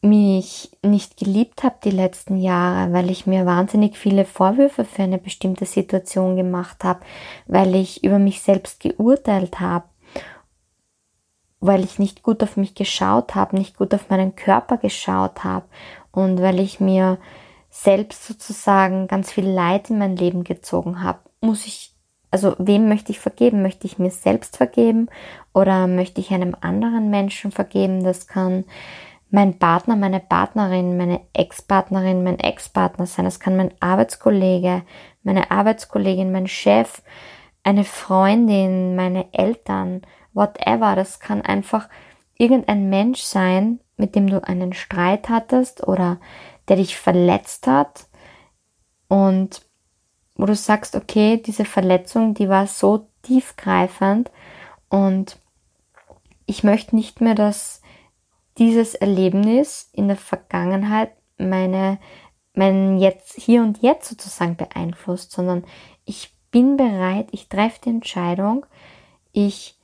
mich 0.00 0.70
nicht 0.82 1.16
geliebt 1.16 1.64
habe 1.64 1.76
die 1.82 1.90
letzten 1.90 2.36
Jahre, 2.38 2.92
weil 2.92 3.10
ich 3.10 3.26
mir 3.26 3.46
wahnsinnig 3.46 3.98
viele 3.98 4.24
Vorwürfe 4.24 4.84
für 4.84 5.02
eine 5.02 5.18
bestimmte 5.18 5.66
Situation 5.66 6.36
gemacht 6.36 6.84
habe, 6.84 7.00
weil 7.46 7.74
ich 7.74 8.04
über 8.04 8.20
mich 8.20 8.40
selbst 8.42 8.80
geurteilt 8.80 9.58
habe, 9.58 9.86
weil 11.60 11.82
ich 11.82 11.98
nicht 11.98 12.22
gut 12.22 12.44
auf 12.44 12.56
mich 12.56 12.76
geschaut 12.76 13.34
habe, 13.34 13.56
nicht 13.56 13.76
gut 13.76 13.92
auf 13.92 14.08
meinen 14.08 14.36
Körper 14.36 14.76
geschaut 14.76 15.42
habe 15.42 15.66
und 16.12 16.40
weil 16.40 16.60
ich 16.60 16.78
mir 16.78 17.18
selbst 17.82 18.26
sozusagen 18.26 19.06
ganz 19.06 19.30
viel 19.30 19.46
Leid 19.46 19.90
in 19.90 19.98
mein 19.98 20.16
Leben 20.16 20.42
gezogen 20.44 21.02
habe, 21.02 21.20
muss 21.40 21.66
ich 21.66 21.94
also 22.30 22.54
wem 22.58 22.88
möchte 22.88 23.10
ich 23.10 23.20
vergeben? 23.20 23.62
Möchte 23.62 23.86
ich 23.86 23.98
mir 23.98 24.10
selbst 24.10 24.58
vergeben 24.58 25.08
oder 25.54 25.86
möchte 25.86 26.20
ich 26.20 26.30
einem 26.30 26.54
anderen 26.60 27.08
Menschen 27.08 27.52
vergeben? 27.52 28.04
Das 28.04 28.26
kann 28.26 28.64
mein 29.30 29.58
Partner, 29.58 29.96
meine 29.96 30.20
Partnerin, 30.20 30.96
meine 30.96 31.20
Ex-Partnerin, 31.32 32.24
mein 32.24 32.38
Ex-Partner 32.38 33.06
sein. 33.06 33.24
Das 33.24 33.40
kann 33.40 33.56
mein 33.56 33.72
Arbeitskollege, 33.80 34.82
meine 35.22 35.50
Arbeitskollegin, 35.50 36.32
mein 36.32 36.48
Chef, 36.48 37.02
eine 37.62 37.84
Freundin, 37.84 38.94
meine 38.94 39.32
Eltern, 39.32 40.02
whatever. 40.34 40.96
Das 40.96 41.20
kann 41.20 41.42
einfach 41.42 41.88
irgendein 42.36 42.90
Mensch 42.90 43.22
sein, 43.22 43.80
mit 43.96 44.14
dem 44.14 44.28
du 44.28 44.42
einen 44.44 44.72
Streit 44.72 45.28
hattest 45.28 45.86
oder 45.86 46.18
der 46.68 46.76
dich 46.76 46.96
verletzt 46.96 47.66
hat 47.66 48.06
und 49.08 49.62
wo 50.34 50.46
du 50.46 50.54
sagst, 50.54 50.94
okay, 50.94 51.42
diese 51.44 51.64
Verletzung, 51.64 52.34
die 52.34 52.48
war 52.48 52.66
so 52.66 53.08
tiefgreifend 53.22 54.30
und 54.88 55.38
ich 56.46 56.64
möchte 56.64 56.96
nicht 56.96 57.20
mehr, 57.20 57.34
dass 57.34 57.82
dieses 58.56 58.94
Erlebnis 58.94 59.90
in 59.92 60.08
der 60.08 60.16
Vergangenheit 60.16 61.12
meine, 61.38 61.98
mein 62.54 62.98
Jetzt, 62.98 63.34
hier 63.34 63.62
und 63.62 63.82
jetzt 63.82 64.08
sozusagen 64.08 64.56
beeinflusst, 64.56 65.32
sondern 65.32 65.64
ich 66.04 66.34
bin 66.50 66.76
bereit, 66.76 67.28
ich 67.32 67.48
treffe 67.48 67.80
die 67.84 67.90
Entscheidung, 67.90 68.66
ich 69.32 69.77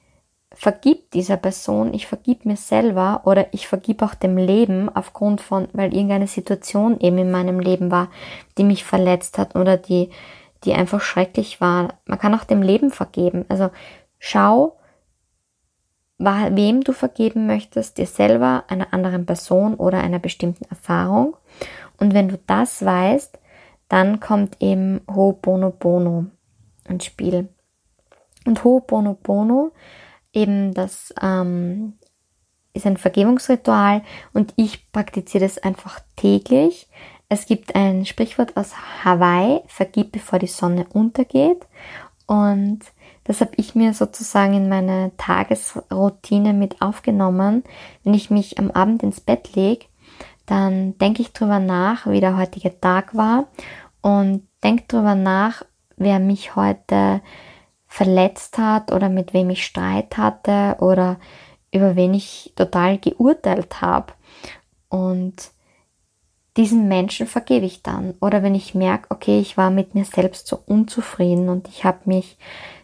vergib 0.54 1.10
dieser 1.10 1.36
Person, 1.36 1.94
ich 1.94 2.06
vergib 2.06 2.46
mir 2.46 2.56
selber 2.56 3.22
oder 3.24 3.52
ich 3.52 3.68
vergib 3.68 4.02
auch 4.02 4.14
dem 4.14 4.36
Leben 4.36 4.88
aufgrund 4.94 5.40
von, 5.40 5.68
weil 5.72 5.92
irgendeine 5.92 6.26
Situation 6.26 6.98
eben 7.00 7.18
in 7.18 7.30
meinem 7.30 7.60
Leben 7.60 7.90
war, 7.90 8.08
die 8.56 8.64
mich 8.64 8.84
verletzt 8.84 9.38
hat 9.38 9.56
oder 9.56 9.76
die 9.76 10.10
die 10.64 10.74
einfach 10.74 11.00
schrecklich 11.00 11.60
war. 11.60 11.94
Man 12.06 12.18
kann 12.18 12.34
auch 12.34 12.44
dem 12.44 12.62
Leben 12.62 12.90
vergeben. 12.90 13.44
Also 13.48 13.70
schau, 14.18 14.76
wem 16.18 16.82
du 16.82 16.92
vergeben 16.92 17.46
möchtest, 17.46 17.98
dir 17.98 18.06
selber, 18.06 18.64
einer 18.68 18.92
anderen 18.92 19.26
Person 19.26 19.74
oder 19.74 19.98
einer 19.98 20.18
bestimmten 20.18 20.64
Erfahrung. 20.64 21.36
Und 21.98 22.14
wenn 22.14 22.28
du 22.28 22.38
das 22.46 22.84
weißt, 22.84 23.38
dann 23.88 24.20
kommt 24.20 24.60
eben 24.60 25.00
Ho'oponopono 25.06 26.26
ins 26.88 27.04
Spiel. 27.04 27.48
Und 28.46 28.64
Ho'oponopono, 28.64 29.72
eben 30.34 30.74
das 30.74 31.14
ähm, 31.20 31.94
ist 32.74 32.86
ein 32.86 32.96
Vergebungsritual 32.96 34.02
und 34.32 34.52
ich 34.56 34.90
praktiziere 34.92 35.44
das 35.44 35.58
einfach 35.58 36.00
täglich. 36.16 36.88
Es 37.28 37.46
gibt 37.46 37.74
ein 37.74 38.04
Sprichwort 38.04 38.56
aus 38.56 38.72
Hawaii, 39.04 39.60
vergib 39.66 40.12
bevor 40.12 40.38
die 40.38 40.46
Sonne 40.46 40.86
untergeht. 40.92 41.66
Und 42.26 42.80
das 43.24 43.40
habe 43.40 43.52
ich 43.56 43.74
mir 43.74 43.94
sozusagen 43.94 44.54
in 44.54 44.68
meine 44.68 45.12
Tagesroutine 45.16 46.52
mit 46.52 46.82
aufgenommen. 46.82 47.64
Wenn 48.02 48.14
ich 48.14 48.30
mich 48.30 48.58
am 48.58 48.70
Abend 48.70 49.02
ins 49.02 49.20
Bett 49.20 49.54
lege, 49.54 49.86
dann 50.46 50.98
denke 50.98 51.22
ich 51.22 51.32
drüber 51.32 51.58
nach, 51.58 52.06
wie 52.06 52.20
der 52.20 52.36
heutige 52.36 52.78
Tag 52.78 53.14
war 53.14 53.48
und 54.02 54.46
denke 54.62 54.84
drüber 54.88 55.14
nach, 55.14 55.64
wer 55.96 56.18
mich 56.18 56.54
heute 56.56 57.22
verletzt 57.94 58.58
hat 58.58 58.90
oder 58.90 59.08
mit 59.08 59.34
wem 59.34 59.50
ich 59.50 59.64
Streit 59.64 60.16
hatte 60.16 60.82
oder 60.82 61.16
über 61.70 61.94
wen 61.94 62.12
ich 62.12 62.52
total 62.56 62.98
geurteilt 62.98 63.80
habe. 63.82 64.14
Und 64.88 65.52
diesen 66.56 66.88
Menschen 66.88 67.28
vergebe 67.28 67.66
ich 67.66 67.84
dann. 67.84 68.14
Oder 68.20 68.42
wenn 68.42 68.56
ich 68.56 68.74
merke, 68.74 69.06
okay, 69.10 69.38
ich 69.38 69.56
war 69.56 69.70
mit 69.70 69.94
mir 69.94 70.04
selbst 70.04 70.48
so 70.48 70.58
unzufrieden 70.66 71.48
und 71.48 71.68
ich 71.68 71.84
habe 71.84 72.00
mich 72.06 72.36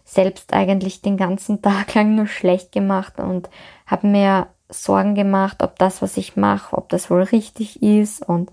selbst 0.05 0.53
eigentlich 0.53 1.03
den 1.03 1.17
ganzen 1.17 1.61
Tag 1.63 1.93
lang 1.97 2.15
nur 2.15 2.29
schlecht 2.29 2.71
gemacht 2.71 3.19
und 3.19 3.51
habe 3.87 4.07
mir 4.07 4.47
Sorgen 4.69 5.17
gemacht, 5.17 5.65
ob 5.65 5.77
das, 5.77 6.03
was 6.03 6.17
ich 6.19 6.37
mache, 6.37 6.79
ob 6.79 6.89
das 6.89 7.11
wohl 7.11 7.25
richtig 7.25 7.83
ist 7.83 8.23
und 8.29 8.53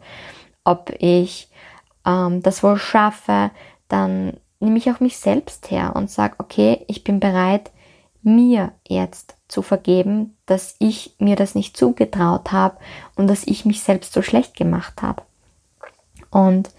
ob 0.63 0.91
ich 0.97 1.51
ähm, 2.03 2.41
das 2.41 2.63
wohl 2.63 2.79
schaffe, 2.79 3.51
dann 3.89 4.39
nehme 4.59 4.77
ich 4.77 4.89
auch 4.91 4.99
mich 4.99 5.17
selbst 5.17 5.71
her 5.71 5.93
und 5.95 6.09
sage, 6.09 6.35
okay, 6.39 6.85
ich 6.87 7.03
bin 7.03 7.19
bereit, 7.19 7.71
mir 8.23 8.73
jetzt 8.87 9.35
zu 9.47 9.61
vergeben, 9.61 10.35
dass 10.45 10.75
ich 10.79 11.15
mir 11.19 11.35
das 11.35 11.55
nicht 11.55 11.77
zugetraut 11.77 12.51
habe 12.51 12.77
und 13.15 13.27
dass 13.27 13.45
ich 13.45 13.65
mich 13.65 13.81
selbst 13.81 14.13
so 14.13 14.21
schlecht 14.21 14.55
gemacht 14.55 15.01
habe. 15.01 15.23
Und 16.29 16.71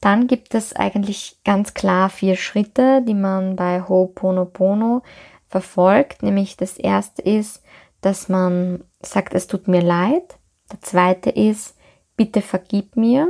dann 0.00 0.26
gibt 0.26 0.54
es 0.54 0.76
eigentlich 0.76 1.38
ganz 1.44 1.72
klar 1.72 2.10
vier 2.10 2.36
Schritte, 2.36 3.00
die 3.00 3.14
man 3.14 3.56
bei 3.56 3.80
Ho'oponopono 3.80 5.02
verfolgt. 5.48 6.22
Nämlich 6.22 6.58
das 6.58 6.76
erste 6.76 7.22
ist, 7.22 7.62
dass 8.02 8.28
man 8.28 8.84
sagt, 9.00 9.32
es 9.32 9.46
tut 9.46 9.66
mir 9.66 9.80
leid. 9.80 10.36
Der 10.70 10.82
zweite 10.82 11.30
ist, 11.30 11.74
bitte 12.16 12.42
vergib 12.42 12.96
mir. 12.96 13.28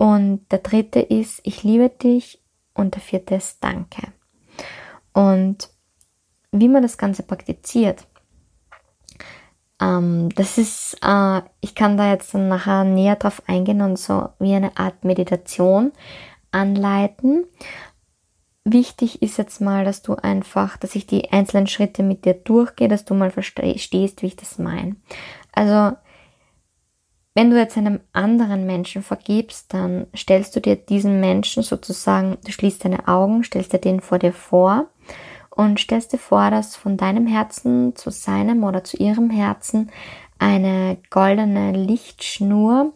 Und 0.00 0.50
der 0.50 0.60
dritte 0.60 1.00
ist, 1.00 1.42
ich 1.44 1.62
liebe 1.62 1.90
dich. 1.90 2.40
Und 2.72 2.94
der 2.94 3.02
vierte 3.02 3.34
ist, 3.34 3.62
danke. 3.62 4.00
Und 5.12 5.68
wie 6.52 6.68
man 6.68 6.80
das 6.80 6.96
Ganze 6.96 7.22
praktiziert, 7.22 8.06
ähm, 9.78 10.30
das 10.30 10.56
ist, 10.56 10.96
äh, 11.02 11.42
ich 11.60 11.74
kann 11.74 11.98
da 11.98 12.10
jetzt 12.10 12.32
dann 12.32 12.48
nachher 12.48 12.84
näher 12.84 13.16
drauf 13.16 13.42
eingehen 13.46 13.82
und 13.82 13.98
so 13.98 14.30
wie 14.38 14.54
eine 14.54 14.74
Art 14.78 15.04
Meditation 15.04 15.92
anleiten. 16.50 17.44
Wichtig 18.64 19.20
ist 19.20 19.36
jetzt 19.36 19.60
mal, 19.60 19.84
dass 19.84 20.00
du 20.00 20.14
einfach, 20.14 20.78
dass 20.78 20.94
ich 20.94 21.06
die 21.06 21.30
einzelnen 21.30 21.66
Schritte 21.66 22.02
mit 22.02 22.24
dir 22.24 22.32
durchgehe, 22.32 22.88
dass 22.88 23.04
du 23.04 23.12
mal 23.12 23.30
verstehst, 23.30 23.92
wie 24.22 24.26
ich 24.28 24.36
das 24.36 24.58
meine. 24.58 24.96
Also, 25.52 25.94
wenn 27.34 27.50
du 27.50 27.58
jetzt 27.58 27.76
einem 27.76 28.00
anderen 28.12 28.66
Menschen 28.66 29.02
vergibst, 29.02 29.72
dann 29.72 30.06
stellst 30.16 30.56
du 30.56 30.60
dir 30.60 30.76
diesen 30.76 31.20
Menschen 31.20 31.62
sozusagen, 31.62 32.38
du 32.44 32.50
schließt 32.50 32.84
deine 32.84 33.06
Augen, 33.06 33.44
stellst 33.44 33.72
dir 33.72 33.78
den 33.78 34.00
vor 34.00 34.18
dir 34.18 34.32
vor 34.32 34.88
und 35.50 35.78
stellst 35.78 36.12
dir 36.12 36.18
vor, 36.18 36.50
dass 36.50 36.74
von 36.74 36.96
deinem 36.96 37.26
Herzen 37.26 37.94
zu 37.94 38.10
seinem 38.10 38.64
oder 38.64 38.82
zu 38.82 38.96
ihrem 38.96 39.30
Herzen 39.30 39.90
eine 40.38 40.98
goldene 41.10 41.72
Lichtschnur 41.72 42.94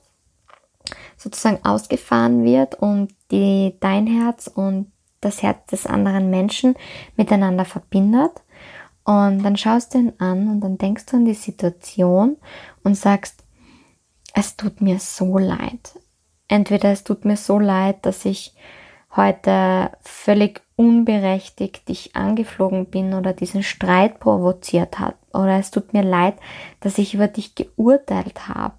sozusagen 1.17 1.65
ausgefahren 1.65 2.45
wird 2.45 2.75
und 2.75 3.15
die 3.31 3.77
dein 3.81 4.07
Herz 4.07 4.49
und 4.49 4.91
das 5.21 5.43
Herz 5.43 5.67
des 5.71 5.87
anderen 5.87 6.31
Menschen 6.31 6.75
miteinander 7.17 7.65
verbindet. 7.65 8.43
Und 9.05 9.43
dann 9.43 9.57
schaust 9.57 9.95
du 9.95 9.99
ihn 9.99 10.13
an 10.19 10.49
und 10.49 10.61
dann 10.61 10.79
denkst 10.79 11.07
du 11.07 11.17
an 11.17 11.25
die 11.25 11.35
Situation 11.35 12.37
und 12.83 12.97
sagst, 12.97 13.44
es 14.45 14.57
tut 14.57 14.81
mir 14.81 14.99
so 14.99 15.39
leid. 15.39 15.99
Entweder 16.49 16.93
es 16.93 17.05
tut 17.05 17.25
mir 17.25 17.37
so 17.37 17.59
leid, 17.59 18.05
dass 18.05 18.25
ich 18.25 18.55
heute 19.17 19.91
völlig 20.03 20.63
unberechtigt 20.77 21.89
dich 21.89 22.15
angeflogen 22.17 22.87
bin 22.87 23.15
oder 23.15 23.33
diesen 23.33 23.63
Streit 23.63 24.21
provoziert 24.21 24.99
hat. 24.99 25.17
Oder 25.33 25.59
es 25.59 25.71
tut 25.71 25.93
mir 25.93 26.03
leid, 26.03 26.37
dass 26.81 26.99
ich 26.99 27.15
über 27.15 27.29
dich 27.29 27.55
geurteilt 27.55 28.49
habe. 28.49 28.75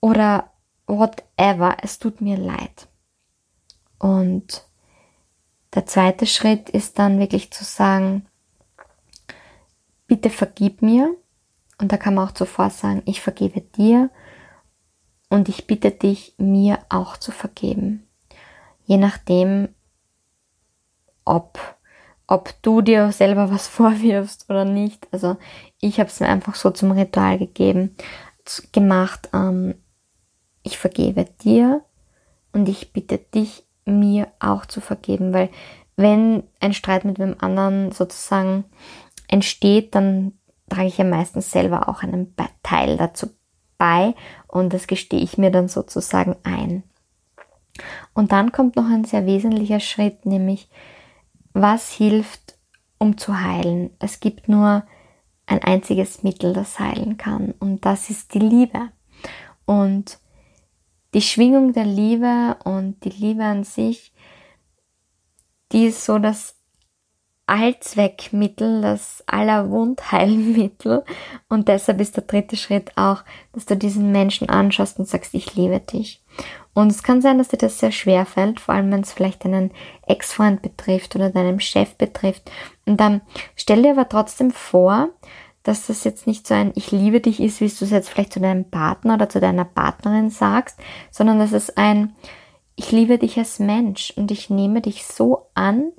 Oder 0.00 0.50
whatever, 0.86 1.76
es 1.82 1.98
tut 1.98 2.20
mir 2.20 2.36
leid. 2.36 2.88
Und 3.98 4.64
der 5.74 5.86
zweite 5.86 6.26
Schritt 6.26 6.70
ist 6.70 6.98
dann 6.98 7.20
wirklich 7.20 7.52
zu 7.52 7.64
sagen, 7.64 8.26
bitte 10.06 10.30
vergib 10.30 10.82
mir. 10.82 11.14
Und 11.80 11.92
da 11.92 11.96
kann 11.96 12.14
man 12.14 12.28
auch 12.28 12.32
zuvor 12.32 12.70
sagen, 12.70 13.02
ich 13.06 13.20
vergebe 13.20 13.62
dir 13.62 14.10
und 15.30 15.48
ich 15.48 15.66
bitte 15.66 15.90
dich, 15.90 16.34
mir 16.36 16.78
auch 16.90 17.16
zu 17.16 17.32
vergeben. 17.32 18.06
Je 18.84 18.98
nachdem, 18.98 19.68
ob, 21.24 21.58
ob 22.26 22.52
du 22.62 22.82
dir 22.82 23.12
selber 23.12 23.50
was 23.50 23.66
vorwirfst 23.68 24.50
oder 24.50 24.64
nicht. 24.64 25.08
Also 25.10 25.36
ich 25.80 25.98
habe 25.98 26.10
es 26.10 26.20
mir 26.20 26.28
einfach 26.28 26.54
so 26.54 26.70
zum 26.70 26.90
Ritual 26.90 27.38
gegeben, 27.38 27.96
gemacht. 28.72 29.30
Ähm, 29.32 29.74
ich 30.62 30.76
vergebe 30.76 31.24
dir 31.42 31.82
und 32.52 32.68
ich 32.68 32.92
bitte 32.92 33.18
dich, 33.18 33.64
mir 33.86 34.28
auch 34.38 34.66
zu 34.66 34.80
vergeben, 34.80 35.32
weil 35.32 35.48
wenn 35.96 36.42
ein 36.60 36.74
Streit 36.74 37.04
mit 37.04 37.20
einem 37.20 37.36
anderen 37.40 37.92
sozusagen 37.92 38.64
entsteht, 39.28 39.94
dann 39.94 40.32
trage 40.70 40.88
ich 40.88 40.98
ja 40.98 41.04
meistens 41.04 41.50
selber 41.50 41.88
auch 41.88 42.02
einen 42.02 42.34
Teil 42.62 42.96
dazu 42.96 43.28
bei 43.76 44.14
und 44.46 44.72
das 44.72 44.86
gestehe 44.86 45.20
ich 45.20 45.38
mir 45.38 45.50
dann 45.50 45.68
sozusagen 45.68 46.36
ein. 46.42 46.82
Und 48.14 48.32
dann 48.32 48.52
kommt 48.52 48.76
noch 48.76 48.88
ein 48.88 49.04
sehr 49.04 49.26
wesentlicher 49.26 49.80
Schritt, 49.80 50.26
nämlich 50.26 50.68
was 51.52 51.90
hilft, 51.90 52.58
um 52.98 53.18
zu 53.18 53.40
heilen. 53.40 53.90
Es 53.98 54.20
gibt 54.20 54.48
nur 54.48 54.84
ein 55.46 55.62
einziges 55.62 56.22
Mittel, 56.22 56.52
das 56.52 56.78
heilen 56.78 57.16
kann 57.16 57.52
und 57.58 57.84
das 57.84 58.10
ist 58.10 58.34
die 58.34 58.38
Liebe. 58.38 58.90
Und 59.64 60.18
die 61.14 61.22
Schwingung 61.22 61.72
der 61.72 61.86
Liebe 61.86 62.56
und 62.64 63.04
die 63.04 63.10
Liebe 63.10 63.44
an 63.44 63.64
sich, 63.64 64.12
die 65.72 65.86
ist 65.86 66.04
so 66.04 66.18
das 66.18 66.59
Allzweckmittel, 67.50 68.80
das 68.80 69.24
Allerwundheilmittel. 69.26 71.04
Und 71.48 71.66
deshalb 71.66 72.00
ist 72.00 72.16
der 72.16 72.22
dritte 72.24 72.56
Schritt 72.56 72.96
auch, 72.96 73.24
dass 73.52 73.66
du 73.66 73.76
diesen 73.76 74.12
Menschen 74.12 74.48
anschaust 74.48 75.00
und 75.00 75.08
sagst, 75.08 75.34
ich 75.34 75.56
liebe 75.56 75.80
dich. 75.80 76.22
Und 76.74 76.92
es 76.92 77.02
kann 77.02 77.20
sein, 77.20 77.38
dass 77.38 77.48
dir 77.48 77.58
das 77.58 77.80
sehr 77.80 77.90
schwer 77.90 78.24
fällt, 78.24 78.60
vor 78.60 78.74
allem 78.74 78.92
wenn 78.92 79.00
es 79.00 79.12
vielleicht 79.12 79.44
deinen 79.44 79.72
Ex-Freund 80.06 80.62
betrifft 80.62 81.16
oder 81.16 81.30
deinem 81.30 81.58
Chef 81.58 81.96
betrifft. 81.96 82.50
Und 82.86 83.00
dann 83.00 83.20
stell 83.56 83.82
dir 83.82 83.92
aber 83.92 84.08
trotzdem 84.08 84.52
vor, 84.52 85.08
dass 85.64 85.88
das 85.88 86.04
jetzt 86.04 86.28
nicht 86.28 86.46
so 86.46 86.54
ein 86.54 86.72
Ich 86.76 86.92
liebe 86.92 87.20
dich 87.20 87.40
ist, 87.40 87.60
wie 87.60 87.68
du 87.68 87.84
es 87.84 87.90
jetzt 87.90 88.08
vielleicht 88.08 88.32
zu 88.32 88.40
deinem 88.40 88.70
Partner 88.70 89.14
oder 89.14 89.28
zu 89.28 89.40
deiner 89.40 89.64
Partnerin 89.64 90.30
sagst, 90.30 90.78
sondern 91.10 91.40
dass 91.40 91.52
es 91.52 91.76
ein 91.76 92.14
Ich 92.76 92.92
liebe 92.92 93.18
dich 93.18 93.36
als 93.38 93.58
Mensch 93.58 94.12
und 94.16 94.30
ich 94.30 94.48
nehme 94.48 94.80
dich 94.80 95.04
so 95.04 95.48
an, 95.54 95.90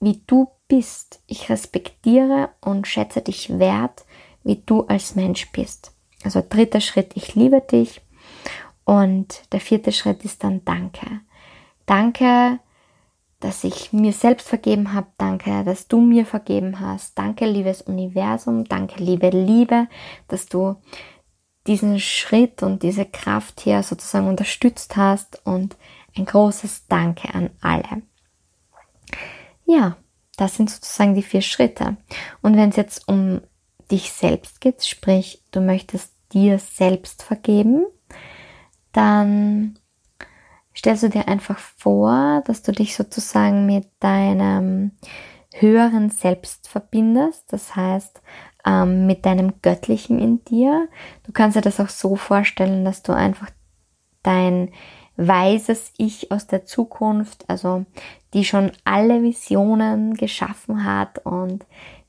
wie 0.00 0.22
du 0.28 0.48
bist. 0.68 1.20
Ich 1.26 1.48
respektiere 1.48 2.50
und 2.60 2.86
schätze 2.86 3.22
dich 3.22 3.58
wert, 3.58 4.04
wie 4.44 4.62
du 4.64 4.82
als 4.82 5.14
Mensch 5.14 5.50
bist. 5.52 5.92
Also 6.24 6.42
dritter 6.48 6.80
Schritt, 6.80 7.12
ich 7.14 7.34
liebe 7.34 7.60
dich. 7.60 8.00
Und 8.84 9.52
der 9.52 9.60
vierte 9.60 9.92
Schritt 9.92 10.24
ist 10.24 10.44
dann 10.44 10.64
Danke. 10.64 11.20
Danke, 11.86 12.60
dass 13.40 13.64
ich 13.64 13.92
mir 13.92 14.12
selbst 14.12 14.48
vergeben 14.48 14.92
habe. 14.92 15.08
Danke, 15.18 15.64
dass 15.64 15.88
du 15.88 16.00
mir 16.00 16.24
vergeben 16.24 16.80
hast. 16.80 17.18
Danke, 17.18 17.46
liebes 17.46 17.82
Universum. 17.82 18.64
Danke, 18.64 19.02
liebe 19.02 19.30
Liebe, 19.30 19.88
dass 20.28 20.46
du 20.46 20.76
diesen 21.66 21.98
Schritt 21.98 22.62
und 22.62 22.82
diese 22.82 23.04
Kraft 23.04 23.60
hier 23.60 23.82
sozusagen 23.82 24.28
unterstützt 24.28 24.96
hast. 24.96 25.44
Und 25.44 25.76
ein 26.16 26.24
großes 26.24 26.86
Danke 26.86 27.34
an 27.34 27.50
alle. 27.60 28.02
Ja, 29.64 29.96
das 30.36 30.56
sind 30.56 30.70
sozusagen 30.70 31.14
die 31.14 31.22
vier 31.22 31.42
Schritte. 31.42 31.96
Und 32.42 32.56
wenn 32.56 32.70
es 32.70 32.76
jetzt 32.76 33.08
um 33.08 33.40
dich 33.90 34.12
selbst 34.12 34.60
geht, 34.60 34.84
sprich, 34.84 35.42
du 35.50 35.60
möchtest 35.60 36.12
dir 36.32 36.58
selbst 36.58 37.22
vergeben, 37.22 37.86
dann 38.92 39.78
stellst 40.76 41.04
du 41.04 41.08
dir 41.08 41.28
einfach 41.28 41.58
vor, 41.58 42.42
dass 42.46 42.62
du 42.62 42.72
dich 42.72 42.96
sozusagen 42.96 43.66
mit 43.66 43.88
deinem 44.00 44.92
höheren 45.54 46.10
Selbst 46.10 46.68
verbindest, 46.68 47.50
das 47.52 47.74
heißt 47.76 48.20
ähm, 48.66 49.06
mit 49.06 49.24
deinem 49.24 49.62
Göttlichen 49.62 50.18
in 50.18 50.44
dir. 50.44 50.88
Du 51.24 51.32
kannst 51.32 51.56
dir 51.56 51.62
das 51.62 51.80
auch 51.80 51.88
so 51.88 52.16
vorstellen, 52.16 52.84
dass 52.84 53.02
du 53.02 53.12
einfach 53.12 53.50
dein 54.22 54.72
weises 55.16 55.92
Ich 55.96 56.30
aus 56.30 56.46
der 56.46 56.66
Zukunft, 56.66 57.44
also 57.48 57.86
die 58.34 58.44
schon 58.44 58.72
alle 58.84 59.22
Visionen 59.22 60.14
geschaffen 60.14 60.84
hat 60.84 61.24
und 61.24 61.64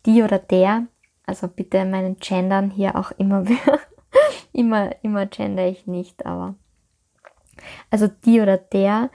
die 0.06 0.24
oder 0.24 0.39
der, 0.39 0.88
also 1.26 1.48
bitte 1.48 1.86
meinen 1.86 2.17
Gendern 2.17 2.70
hier 2.70 2.96
auch 2.96 3.12
immer, 3.12 3.46
immer, 4.54 4.91
immer 5.04 5.26
gender 5.26 5.67
ich 5.67 5.88
nicht, 5.88 6.26
aber 6.26 6.56
also 7.89 8.08
die 8.08 8.41
oder 8.41 8.58
der 8.58 9.10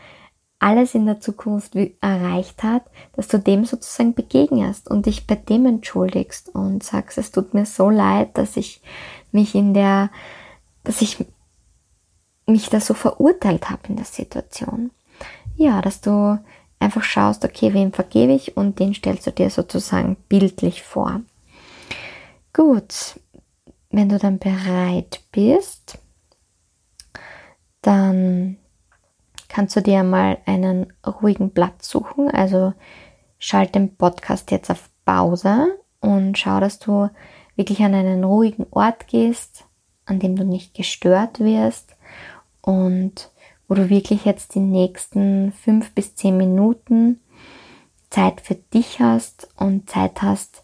alles 0.59 0.95
in 0.95 1.07
der 1.07 1.19
Zukunft 1.19 1.75
erreicht 2.01 2.63
hat, 2.63 2.85
dass 3.17 3.27
du 3.27 3.39
dem 3.39 3.65
sozusagen 3.65 4.15
begegnest 4.15 4.89
und 4.89 5.07
dich 5.07 5.27
bei 5.27 5.35
dem 5.35 5.67
entschuldigst 5.67 6.55
und 6.55 6.85
sagst, 6.85 7.19
es 7.19 7.33
tut 7.33 7.53
mir 7.53 7.67
so 7.67 7.91
leid, 7.91 8.39
dass 8.39 8.57
ich 8.57 8.81
mich 9.33 9.57
in 9.57 9.75
der, 9.75 10.11
dass 10.85 11.03
ich 11.03 11.27
mich 12.47 12.69
da 12.69 12.81
so 12.81 12.95
verurteilt 12.95 13.71
habe 13.71 13.89
in 13.89 13.97
der 13.97 14.05
Situation. 14.05 14.91
Ja, 15.57 15.81
dass 15.81 16.01
du 16.01 16.39
einfach 16.81 17.05
schaust, 17.05 17.45
okay, 17.45 17.73
wem 17.73 17.93
vergebe 17.93 18.33
ich 18.33 18.57
und 18.57 18.79
den 18.79 18.95
stellst 18.95 19.27
du 19.27 19.31
dir 19.31 19.51
sozusagen 19.51 20.17
bildlich 20.29 20.83
vor. 20.83 21.21
Gut, 22.53 23.21
wenn 23.91 24.09
du 24.09 24.19
dann 24.19 24.39
bereit 24.39 25.21
bist, 25.31 25.99
dann 27.83 28.57
kannst 29.49 29.77
du 29.77 29.83
dir 29.83 30.03
mal 30.03 30.39
einen 30.47 30.93
ruhigen 31.07 31.53
Platz 31.53 31.89
suchen. 31.89 32.31
Also 32.31 32.75
schalt 33.39 33.75
den 33.75 33.97
Podcast 33.97 34.51
jetzt 34.51 34.71
auf 34.71 34.89
Pause 35.05 35.79
und 36.01 36.39
schau, 36.39 36.59
dass 36.61 36.79
du 36.79 37.11
wirklich 37.55 37.83
an 37.83 37.95
einen 37.95 38.25
ruhigen 38.25 38.67
Ort 38.71 39.09
gehst, 39.09 39.67
an 40.05 40.19
dem 40.19 40.37
du 40.37 40.45
nicht 40.45 40.75
gestört 40.75 41.39
wirst 41.39 41.95
und 42.63 43.31
wo 43.69 43.75
du 43.75 43.91
wirklich 43.91 44.25
jetzt 44.25 44.55
die 44.55 44.61
nächsten 44.61 45.53
fünf 45.53 45.93
bis 45.93 46.15
zehn 46.15 46.37
Minuten 46.37 47.21
Zeit 48.11 48.41
für 48.41 48.55
dich 48.55 49.01
hast 49.01 49.49
und 49.57 49.89
Zeit 49.89 50.23
hast, 50.23 50.63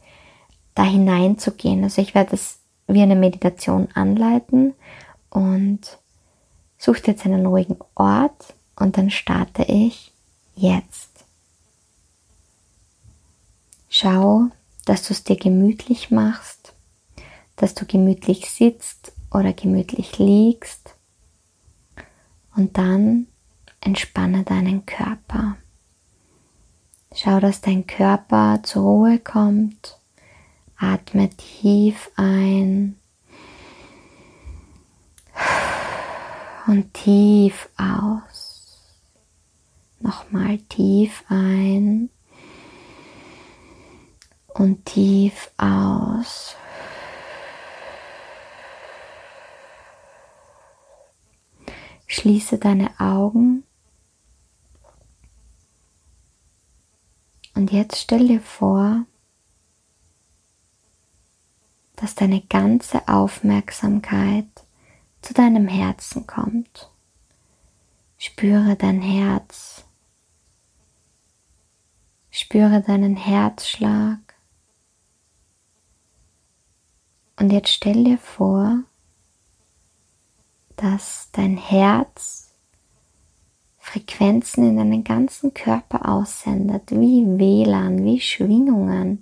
da 0.74 0.84
hineinzugehen. 0.84 1.82
Also 1.82 2.02
ich 2.02 2.14
werde 2.14 2.32
das 2.32 2.58
wie 2.86 3.02
eine 3.02 3.16
Meditation 3.16 3.88
anleiten 3.94 4.74
und 5.30 5.80
such 6.76 7.00
dir 7.00 7.12
jetzt 7.12 7.26
einen 7.26 7.46
ruhigen 7.46 7.78
Ort 7.94 8.54
und 8.76 8.96
dann 8.96 9.10
starte 9.10 9.62
ich 9.64 10.12
jetzt. 10.54 11.24
Schau, 13.88 14.48
dass 14.84 15.04
du 15.04 15.14
es 15.14 15.24
dir 15.24 15.36
gemütlich 15.36 16.10
machst, 16.10 16.74
dass 17.56 17.74
du 17.74 17.86
gemütlich 17.86 18.50
sitzt 18.50 19.12
oder 19.32 19.52
gemütlich 19.52 20.18
liegst 20.18 20.94
und 22.58 22.76
dann 22.76 23.28
entspanne 23.80 24.42
deinen 24.42 24.84
Körper. 24.84 25.56
Schau, 27.14 27.38
dass 27.38 27.60
dein 27.60 27.86
Körper 27.86 28.60
zur 28.64 28.82
Ruhe 28.82 29.18
kommt. 29.20 29.98
Atme 30.76 31.30
tief 31.30 32.10
ein 32.16 32.96
und 36.66 36.92
tief 36.94 37.68
aus. 37.76 38.76
Nochmal 40.00 40.58
tief 40.68 41.24
ein 41.28 42.10
und 44.48 44.84
tief 44.84 45.52
aus. 45.58 46.56
Schließe 52.18 52.58
deine 52.58 52.98
Augen 52.98 53.62
und 57.54 57.70
jetzt 57.70 57.96
stell 57.98 58.26
dir 58.26 58.40
vor, 58.40 59.06
dass 61.94 62.16
deine 62.16 62.40
ganze 62.40 63.06
Aufmerksamkeit 63.06 64.48
zu 65.22 65.32
deinem 65.32 65.68
Herzen 65.68 66.26
kommt. 66.26 66.90
Spüre 68.16 68.74
dein 68.74 69.00
Herz. 69.00 69.84
Spüre 72.32 72.82
deinen 72.82 73.14
Herzschlag. 73.14 74.18
Und 77.36 77.52
jetzt 77.52 77.68
stell 77.68 78.02
dir 78.02 78.18
vor, 78.18 78.82
dass 80.78 81.28
dein 81.32 81.56
Herz 81.56 82.54
Frequenzen 83.78 84.68
in 84.68 84.76
deinen 84.76 85.04
ganzen 85.04 85.52
Körper 85.52 86.08
aussendet, 86.08 86.90
wie 86.90 87.24
WLAN, 87.26 88.04
wie 88.04 88.20
Schwingungen, 88.20 89.20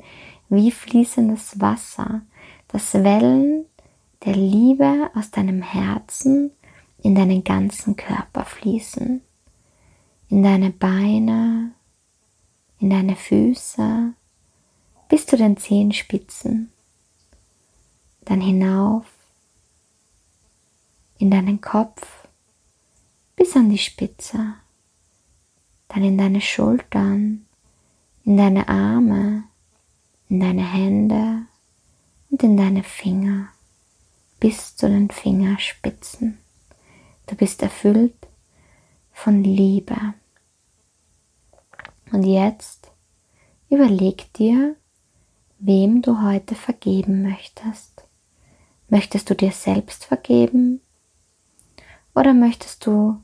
wie 0.49 0.71
fließendes 0.71 1.61
Wasser, 1.61 2.23
dass 2.69 2.95
Wellen 2.95 3.65
der 4.25 4.35
Liebe 4.35 5.11
aus 5.15 5.31
deinem 5.31 5.63
Herzen 5.63 6.51
in 7.03 7.15
deinen 7.15 7.43
ganzen 7.43 7.97
Körper 7.97 8.45
fließen, 8.45 9.23
in 10.29 10.43
deine 10.43 10.71
Beine, 10.71 11.73
in 12.81 12.91
deine 12.91 13.17
Füße, 13.17 14.13
bis 15.09 15.27
zu 15.27 15.37
den 15.37 15.57
Zehenspitzen, 15.57 16.73
dann 18.25 18.41
hinauf 18.41 19.16
in 21.19 21.31
deinen 21.31 21.61
Kopf 21.61 22.27
bis 23.37 23.57
an 23.57 23.71
die 23.71 23.79
Spitze, 23.79 24.55
dann 25.89 26.05
in 26.05 26.19
deine 26.19 26.41
Schultern, 26.41 27.47
in 28.25 28.37
deine 28.37 28.69
Arme, 28.69 29.45
in 30.29 30.41
deine 30.41 30.65
Hände 30.65 31.47
und 32.31 32.43
in 32.43 32.57
deine 32.57 32.83
Finger 32.83 33.49
bis 34.41 34.77
zu 34.77 34.89
den 34.89 35.11
Fingerspitzen. 35.11 36.39
Du 37.27 37.35
bist 37.35 37.63
erfüllt 37.63 38.15
von 39.13 39.43
Liebe. 39.43 39.97
Und 42.13 42.25
jetzt 42.25 42.91
überleg 43.69 44.33
dir, 44.35 44.77
wem 45.59 46.03
du 46.03 46.23
heute 46.23 46.55
vergeben 46.55 47.23
möchtest. 47.23 48.05
Möchtest 48.89 49.31
du 49.31 49.35
dir 49.35 49.51
selbst 49.51 50.05
vergeben 50.05 50.81
oder 52.17 52.33
möchtest 52.33 52.87
du 52.87 53.23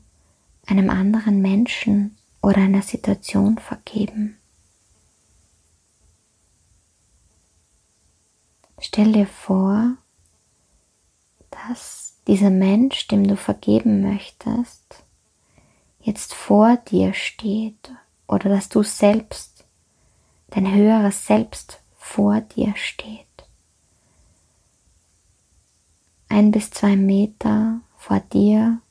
einem 0.67 0.89
anderen 0.91 1.41
Menschen 1.41 2.15
oder 2.41 2.57
einer 2.57 2.83
Situation 2.83 3.57
vergeben? 3.57 4.37
Stell 8.79 9.11
dir 9.11 9.25
vor, 9.25 9.97
dass 11.49 12.17
dieser 12.27 12.51
Mensch, 12.51 13.07
dem 13.07 13.27
du 13.27 13.35
vergeben 13.35 14.01
möchtest, 14.01 15.03
jetzt 16.01 16.33
vor 16.35 16.77
dir 16.77 17.13
steht 17.13 17.91
oder 18.27 18.49
dass 18.49 18.69
du 18.69 18.83
selbst, 18.83 19.65
dein 20.51 20.71
höheres 20.71 21.25
Selbst 21.25 21.81
vor 21.97 22.41
dir 22.41 22.75
steht. 22.75 23.25
Ein 26.29 26.51
bis 26.51 26.69
zwei 26.69 26.95
Meter 26.95 27.81
vor 27.97 28.19
dir 28.19 28.82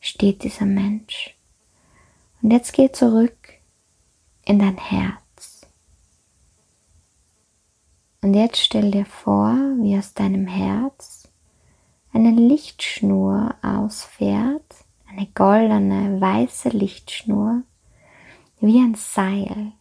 steht 0.00 0.42
dieser 0.42 0.66
Mensch. 0.66 1.36
Und 2.42 2.52
jetzt 2.52 2.72
geh 2.72 2.90
zurück 2.92 3.36
in 4.44 4.58
dein 4.58 4.78
Herz. 4.78 5.66
Und 8.20 8.34
jetzt 8.34 8.58
stell 8.58 8.90
dir 8.90 9.04
vor, 9.04 9.54
wie 9.80 9.96
aus 9.96 10.14
deinem 10.14 10.46
Herz 10.46 11.28
eine 12.12 12.30
Lichtschnur 12.30 13.54
ausfährt, 13.62 14.74
eine 15.08 15.26
goldene, 15.34 16.20
weiße 16.20 16.70
Lichtschnur, 16.70 17.62
wie 18.60 18.78
ein 18.78 18.94
Seil, 18.94 19.72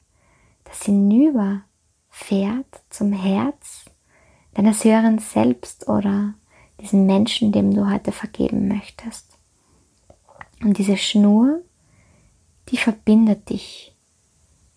das 0.65 0.83
hinüber 0.83 1.63
fährt 2.09 2.81
zum 2.89 3.11
Herz 3.13 3.85
deines 4.53 4.83
höheren 4.83 5.19
Selbst 5.19 5.87
oder 5.87 6.33
diesen 6.81 7.05
Menschen, 7.05 7.51
dem 7.51 7.73
du 7.73 7.89
heute 7.89 8.11
vergeben 8.11 8.67
möchtest. 8.67 9.36
Und 10.61 10.77
diese 10.77 10.97
Schnur, 10.97 11.63
die 12.69 12.77
verbindet 12.77 13.49
dich 13.49 13.95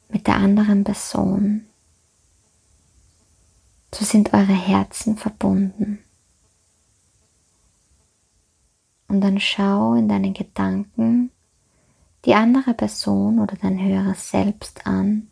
mit 0.08 0.26
der 0.26 0.36
anderen 0.36 0.84
Person. 0.84 1.66
So 3.94 4.04
sind 4.04 4.32
eure 4.32 4.54
Herzen 4.54 5.16
verbunden. 5.16 5.98
Und 9.08 9.20
dann 9.22 9.40
schau 9.40 9.94
in 9.94 10.08
deinen 10.08 10.34
Gedanken 10.34 11.32
die 12.24 12.34
andere 12.34 12.74
Person 12.74 13.40
oder 13.40 13.56
dein 13.56 13.80
höheres 13.80 14.30
Selbst 14.30 14.86
an. 14.86 15.28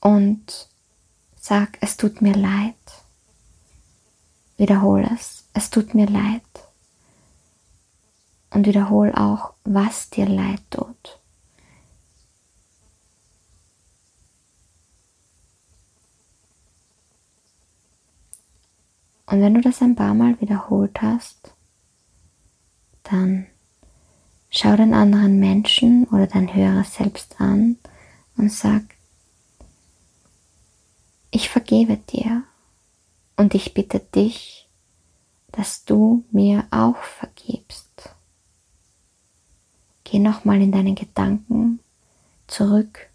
Und 0.00 0.68
sag, 1.36 1.78
es 1.80 1.96
tut 1.96 2.22
mir 2.22 2.34
leid. 2.34 2.74
Wiederhole 4.56 5.08
es, 5.14 5.44
es 5.52 5.70
tut 5.70 5.94
mir 5.94 6.06
leid. 6.06 6.42
Und 8.50 8.66
wiederhol 8.66 9.12
auch, 9.12 9.52
was 9.64 10.08
dir 10.08 10.26
leid 10.26 10.62
tut. 10.70 11.20
Und 19.26 19.40
wenn 19.40 19.54
du 19.54 19.60
das 19.60 19.82
ein 19.82 19.96
paar 19.96 20.14
Mal 20.14 20.40
wiederholt 20.40 21.02
hast, 21.02 21.52
dann 23.02 23.46
schau 24.50 24.76
den 24.76 24.94
anderen 24.94 25.38
Menschen 25.38 26.04
oder 26.06 26.26
dein 26.26 26.54
höheres 26.54 26.94
Selbst 26.94 27.40
an 27.40 27.76
und 28.36 28.52
sag, 28.52 28.82
ich 31.30 31.48
vergebe 31.48 31.96
dir 31.96 32.44
und 33.36 33.54
ich 33.54 33.74
bitte 33.74 34.00
dich, 34.00 34.68
dass 35.52 35.84
du 35.84 36.24
mir 36.30 36.66
auch 36.70 36.96
vergibst. 36.96 38.10
Geh 40.04 40.18
nochmal 40.18 40.60
in 40.62 40.72
deinen 40.72 40.94
Gedanken 40.94 41.80
zurück, 42.46 43.10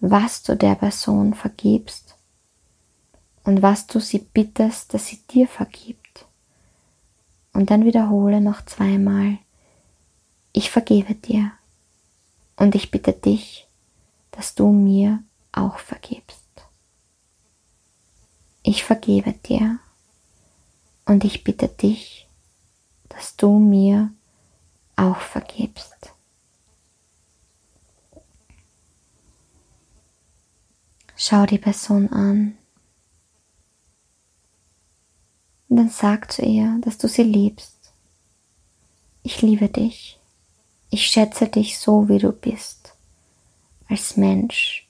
was 0.00 0.42
du 0.42 0.56
der 0.56 0.74
Person 0.74 1.34
vergibst 1.34 2.16
und 3.44 3.62
was 3.62 3.86
du 3.86 4.00
sie 4.00 4.18
bittest, 4.18 4.94
dass 4.94 5.06
sie 5.06 5.20
dir 5.30 5.46
vergibt. 5.46 6.26
Und 7.52 7.70
dann 7.70 7.84
wiederhole 7.84 8.40
noch 8.40 8.64
zweimal, 8.64 9.38
ich 10.52 10.70
vergebe 10.70 11.14
dir 11.14 11.52
und 12.56 12.74
ich 12.74 12.90
bitte 12.90 13.12
dich, 13.12 13.68
dass 14.30 14.54
du 14.54 14.70
mir 14.70 15.22
auch 15.52 15.78
vergibst. 15.78 16.41
Ich 18.62 18.84
vergebe 18.84 19.32
dir 19.32 19.78
und 21.04 21.24
ich 21.24 21.44
bitte 21.44 21.68
dich, 21.68 22.28
dass 23.08 23.36
du 23.36 23.58
mir 23.58 24.10
auch 24.96 25.18
vergibst. 25.18 26.12
Schau 31.16 31.46
die 31.46 31.58
Person 31.58 32.08
an 32.08 32.56
Und 35.72 35.78
dann 35.78 35.88
sag 35.88 36.30
zu 36.30 36.42
ihr, 36.42 36.78
dass 36.82 36.98
du 36.98 37.08
sie 37.08 37.22
liebst. 37.22 37.94
Ich 39.22 39.40
liebe 39.40 39.70
dich. 39.70 40.20
Ich 40.90 41.06
schätze 41.06 41.48
dich 41.48 41.78
so, 41.78 42.10
wie 42.10 42.18
du 42.18 42.30
bist, 42.30 42.92
als 43.88 44.18
Mensch, 44.18 44.86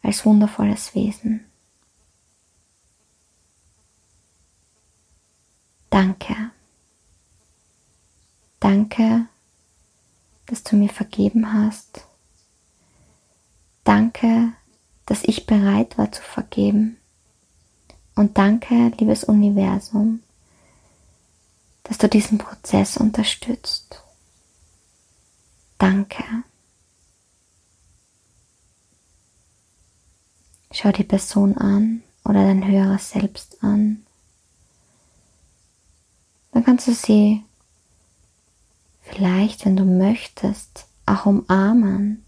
als 0.00 0.24
wundervolles 0.24 0.94
Wesen. 0.94 1.44
Danke. 5.98 6.52
Danke, 8.60 9.26
dass 10.46 10.62
du 10.62 10.76
mir 10.76 10.90
vergeben 10.90 11.52
hast. 11.52 12.06
Danke, 13.82 14.52
dass 15.06 15.24
ich 15.24 15.46
bereit 15.46 15.98
war 15.98 16.12
zu 16.12 16.22
vergeben. 16.22 16.98
Und 18.14 18.38
danke, 18.38 18.92
liebes 18.98 19.24
Universum, 19.24 20.22
dass 21.82 21.98
du 21.98 22.08
diesen 22.08 22.38
Prozess 22.38 22.96
unterstützt. 22.96 24.00
Danke. 25.78 26.22
Schau 30.70 30.92
die 30.92 31.02
Person 31.02 31.58
an 31.58 32.04
oder 32.22 32.44
dein 32.44 32.64
höheres 32.64 33.10
Selbst 33.10 33.64
an. 33.64 34.04
Dann 36.58 36.64
kannst 36.64 36.88
du 36.88 36.92
sie 36.92 37.44
vielleicht, 39.02 39.64
wenn 39.64 39.76
du 39.76 39.84
möchtest, 39.84 40.88
auch 41.06 41.24
umarmen 41.24 42.24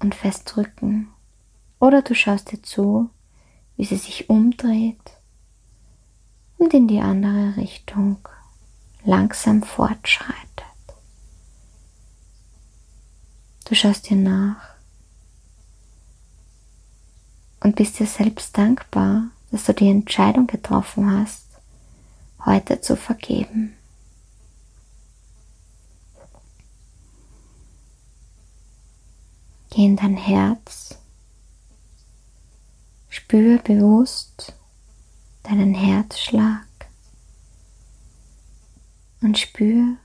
und 0.00 0.12
festdrücken. 0.12 1.06
Oder 1.78 2.02
du 2.02 2.16
schaust 2.16 2.50
dir 2.50 2.60
zu, 2.60 3.10
wie 3.76 3.84
sie 3.84 3.94
sich 3.96 4.28
umdreht 4.28 5.12
und 6.58 6.74
in 6.74 6.88
die 6.88 6.98
andere 6.98 7.56
Richtung 7.58 8.18
langsam 9.04 9.62
fortschreitet. 9.62 10.66
Du 13.66 13.76
schaust 13.76 14.10
dir 14.10 14.16
nach 14.16 14.74
und 17.60 17.76
bist 17.76 18.00
dir 18.00 18.06
selbst 18.08 18.58
dankbar, 18.58 19.28
dass 19.52 19.62
du 19.62 19.74
die 19.74 19.90
Entscheidung 19.90 20.48
getroffen 20.48 21.08
hast, 21.08 21.45
heute 22.44 22.80
zu 22.80 22.96
vergeben. 22.96 23.76
Geh 29.70 29.84
in 29.84 29.96
dein 29.96 30.16
Herz, 30.16 30.96
spür 33.08 33.58
bewusst 33.58 34.54
deinen 35.42 35.74
Herzschlag 35.74 36.66
und 39.20 39.38
spür, 39.38 39.96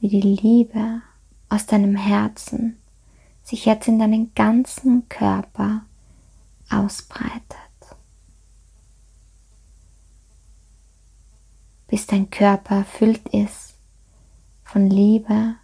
wie 0.00 0.08
die 0.08 0.36
Liebe 0.36 1.02
aus 1.48 1.66
deinem 1.66 1.96
Herzen 1.96 2.78
sich 3.42 3.66
jetzt 3.66 3.88
in 3.88 3.98
deinen 3.98 4.34
ganzen 4.34 5.08
Körper 5.08 5.84
ausbreitet. 6.70 7.61
Bis 11.92 12.06
dein 12.06 12.30
Körper 12.30 12.76
erfüllt 12.76 13.28
ist 13.34 13.74
von 14.64 14.88
Liebe 14.88 15.56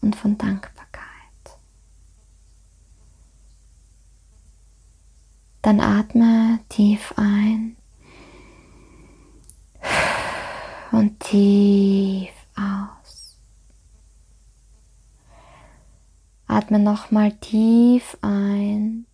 und 0.00 0.14
von 0.14 0.38
Dankbarkeit. 0.38 1.02
Dann 5.60 5.80
atme 5.80 6.60
tief 6.68 7.12
ein 7.16 7.74
und 10.92 11.18
tief 11.18 12.30
aus. 12.54 13.36
Atme 16.46 16.78
nochmal 16.78 17.32
tief 17.32 18.16
ein 18.22 19.04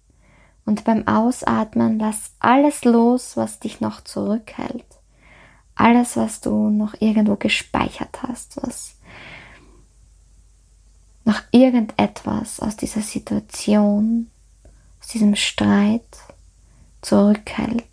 und 0.66 0.84
beim 0.84 1.08
Ausatmen 1.08 1.98
lass 1.98 2.34
alles 2.40 2.84
los, 2.84 3.38
was 3.38 3.58
dich 3.58 3.80
noch 3.80 4.02
zurückhält. 4.04 4.99
Alles, 5.80 6.18
was 6.18 6.42
du 6.42 6.68
noch 6.68 6.92
irgendwo 7.00 7.36
gespeichert 7.36 8.22
hast, 8.22 8.58
was 8.62 8.96
noch 11.24 11.40
irgendetwas 11.52 12.60
aus 12.60 12.76
dieser 12.76 13.00
Situation, 13.00 14.30
aus 15.00 15.08
diesem 15.08 15.36
Streit, 15.36 16.18
zurückhält 17.00 17.88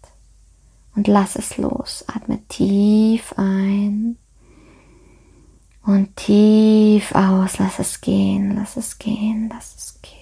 und 0.95 1.07
lass 1.07 1.37
es 1.37 1.55
los. 1.55 2.03
Atme 2.13 2.45
tief 2.49 3.33
ein 3.37 4.17
und 5.85 6.13
tief 6.17 7.15
aus. 7.15 7.57
Lass 7.57 7.79
es 7.79 8.01
gehen, 8.01 8.53
lass 8.57 8.75
es 8.75 8.99
gehen, 8.99 9.47
lass 9.47 9.75
es 9.77 10.01
gehen. 10.01 10.13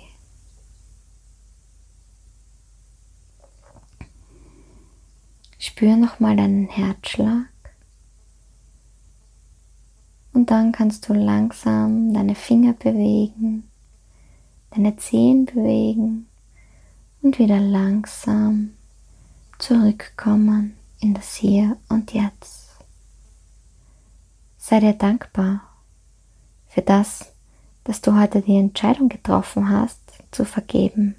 Spür 5.57 5.95
nochmal 5.95 6.35
deinen 6.35 6.67
Herzschlag. 6.67 7.54
Und 10.35 10.51
dann 10.51 10.73
kannst 10.73 11.07
du 11.07 11.13
langsam 11.13 12.13
deine 12.13 12.35
Finger 12.35 12.73
bewegen, 12.73 13.71
deine 14.71 14.97
Zehen 14.97 15.45
bewegen 15.45 16.27
und 17.21 17.39
wieder 17.39 17.61
langsam 17.61 18.73
zurückkommen 19.59 20.75
in 20.99 21.13
das 21.13 21.35
Hier 21.35 21.77
und 21.87 22.11
Jetzt. 22.11 22.71
Sei 24.57 24.81
dir 24.81 24.91
dankbar 24.91 25.61
für 26.67 26.81
das, 26.81 27.31
dass 27.85 28.01
du 28.01 28.19
heute 28.19 28.41
die 28.41 28.57
Entscheidung 28.57 29.07
getroffen 29.07 29.69
hast, 29.69 30.01
zu 30.31 30.43
vergeben. 30.43 31.15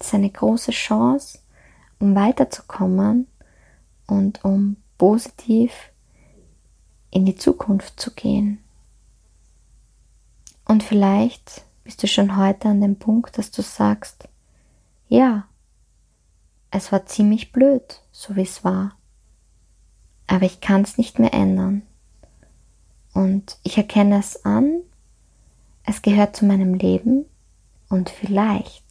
Das 0.00 0.08
ist 0.08 0.14
eine 0.14 0.30
große 0.30 0.72
Chance, 0.72 1.38
um 2.00 2.16
weiterzukommen 2.16 3.28
und 4.08 4.44
um 4.44 4.78
positiv 4.98 5.89
in 7.10 7.24
die 7.24 7.36
Zukunft 7.36 8.00
zu 8.00 8.12
gehen. 8.12 8.58
Und 10.64 10.82
vielleicht 10.82 11.64
bist 11.84 12.02
du 12.02 12.06
schon 12.06 12.36
heute 12.36 12.68
an 12.68 12.80
dem 12.80 12.96
Punkt, 12.96 13.36
dass 13.38 13.50
du 13.50 13.62
sagst, 13.62 14.28
ja, 15.08 15.46
es 16.70 16.92
war 16.92 17.06
ziemlich 17.06 17.50
blöd, 17.50 18.02
so 18.12 18.36
wie 18.36 18.42
es 18.42 18.62
war, 18.62 18.96
aber 20.28 20.46
ich 20.46 20.60
kann 20.60 20.82
es 20.82 20.98
nicht 20.98 21.18
mehr 21.18 21.34
ändern. 21.34 21.82
Und 23.12 23.58
ich 23.64 23.76
erkenne 23.76 24.20
es 24.20 24.44
an, 24.44 24.82
es 25.82 26.02
gehört 26.02 26.36
zu 26.36 26.44
meinem 26.44 26.74
Leben 26.74 27.24
und 27.88 28.08
vielleicht 28.08 28.84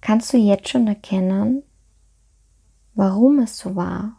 kannst 0.00 0.32
du 0.32 0.36
jetzt 0.36 0.68
schon 0.68 0.88
erkennen, 0.88 1.62
warum 2.94 3.38
es 3.38 3.56
so 3.56 3.76
war, 3.76 4.16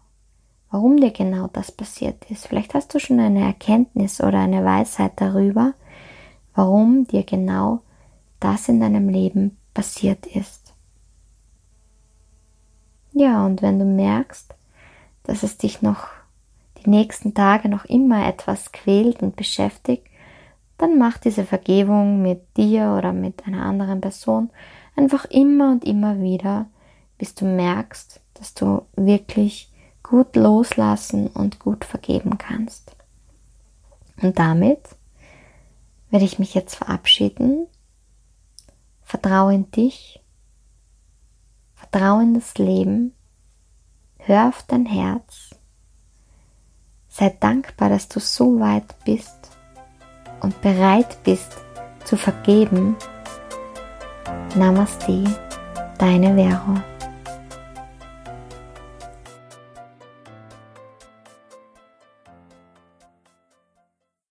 warum 0.74 0.98
dir 0.98 1.12
genau 1.12 1.48
das 1.54 1.72
passiert 1.72 2.26
ist. 2.32 2.48
Vielleicht 2.48 2.74
hast 2.74 2.96
du 2.96 3.00
schon 3.00 3.20
eine 3.20 3.46
Erkenntnis 3.46 4.20
oder 4.20 4.40
eine 4.40 4.66
Weisheit 4.66 5.12
darüber, 5.18 5.76
warum 6.56 7.06
dir 7.06 7.22
genau 7.24 7.82
das 8.40 8.70
in 8.70 8.80
deinem 8.80 9.08
Leben 9.08 9.56
passiert 9.76 10.26
ist. 10.26 10.74
Ja, 13.12 13.46
und 13.46 13.62
wenn 13.62 13.78
du 13.78 13.86
merkst, 13.86 14.56
dass 15.22 15.44
es 15.44 15.60
dich 15.60 15.84
noch 15.84 16.08
die 16.84 16.90
nächsten 16.90 17.36
Tage 17.36 17.70
noch 17.70 17.86
immer 17.86 18.28
etwas 18.28 18.72
quält 18.72 19.22
und 19.22 19.36
beschäftigt, 19.36 20.08
dann 20.80 20.98
mach 20.98 21.20
diese 21.20 21.44
Vergebung 21.44 22.24
mit 22.24 22.58
dir 22.58 22.96
oder 22.98 23.14
mit 23.14 23.46
einer 23.46 23.64
anderen 23.64 24.02
Person 24.02 24.50
einfach 24.96 25.26
immer 25.26 25.72
und 25.72 25.86
immer 25.86 26.20
wieder, 26.20 26.66
bis 27.20 27.36
du 27.36 27.46
merkst, 27.46 28.22
dass 28.34 28.56
du 28.56 28.82
wirklich 28.96 29.70
gut 30.04 30.36
loslassen 30.36 31.28
und 31.28 31.60
gut 31.60 31.86
vergeben 31.86 32.38
kannst. 32.38 32.96
Und 34.22 34.38
damit 34.38 34.82
werde 36.10 36.26
ich 36.26 36.38
mich 36.38 36.54
jetzt 36.54 36.76
verabschieden. 36.76 37.68
Vertraue 39.02 39.56
in 39.56 39.72
dich, 39.72 40.22
vertraue 41.74 42.24
in 42.24 42.34
das 42.34 42.56
Leben, 42.58 43.14
hör 44.18 44.50
auf 44.50 44.64
dein 44.64 44.86
Herz, 44.86 45.52
sei 47.10 47.36
dankbar, 47.40 47.90
dass 47.90 48.08
du 48.08 48.20
so 48.20 48.60
weit 48.60 48.96
bist 49.06 49.52
und 50.42 50.60
bereit 50.62 51.24
bist 51.24 51.58
zu 52.06 52.18
vergeben. 52.18 52.96
Namaste, 54.56 55.24
deine 55.98 56.36
Vero. 56.36 56.93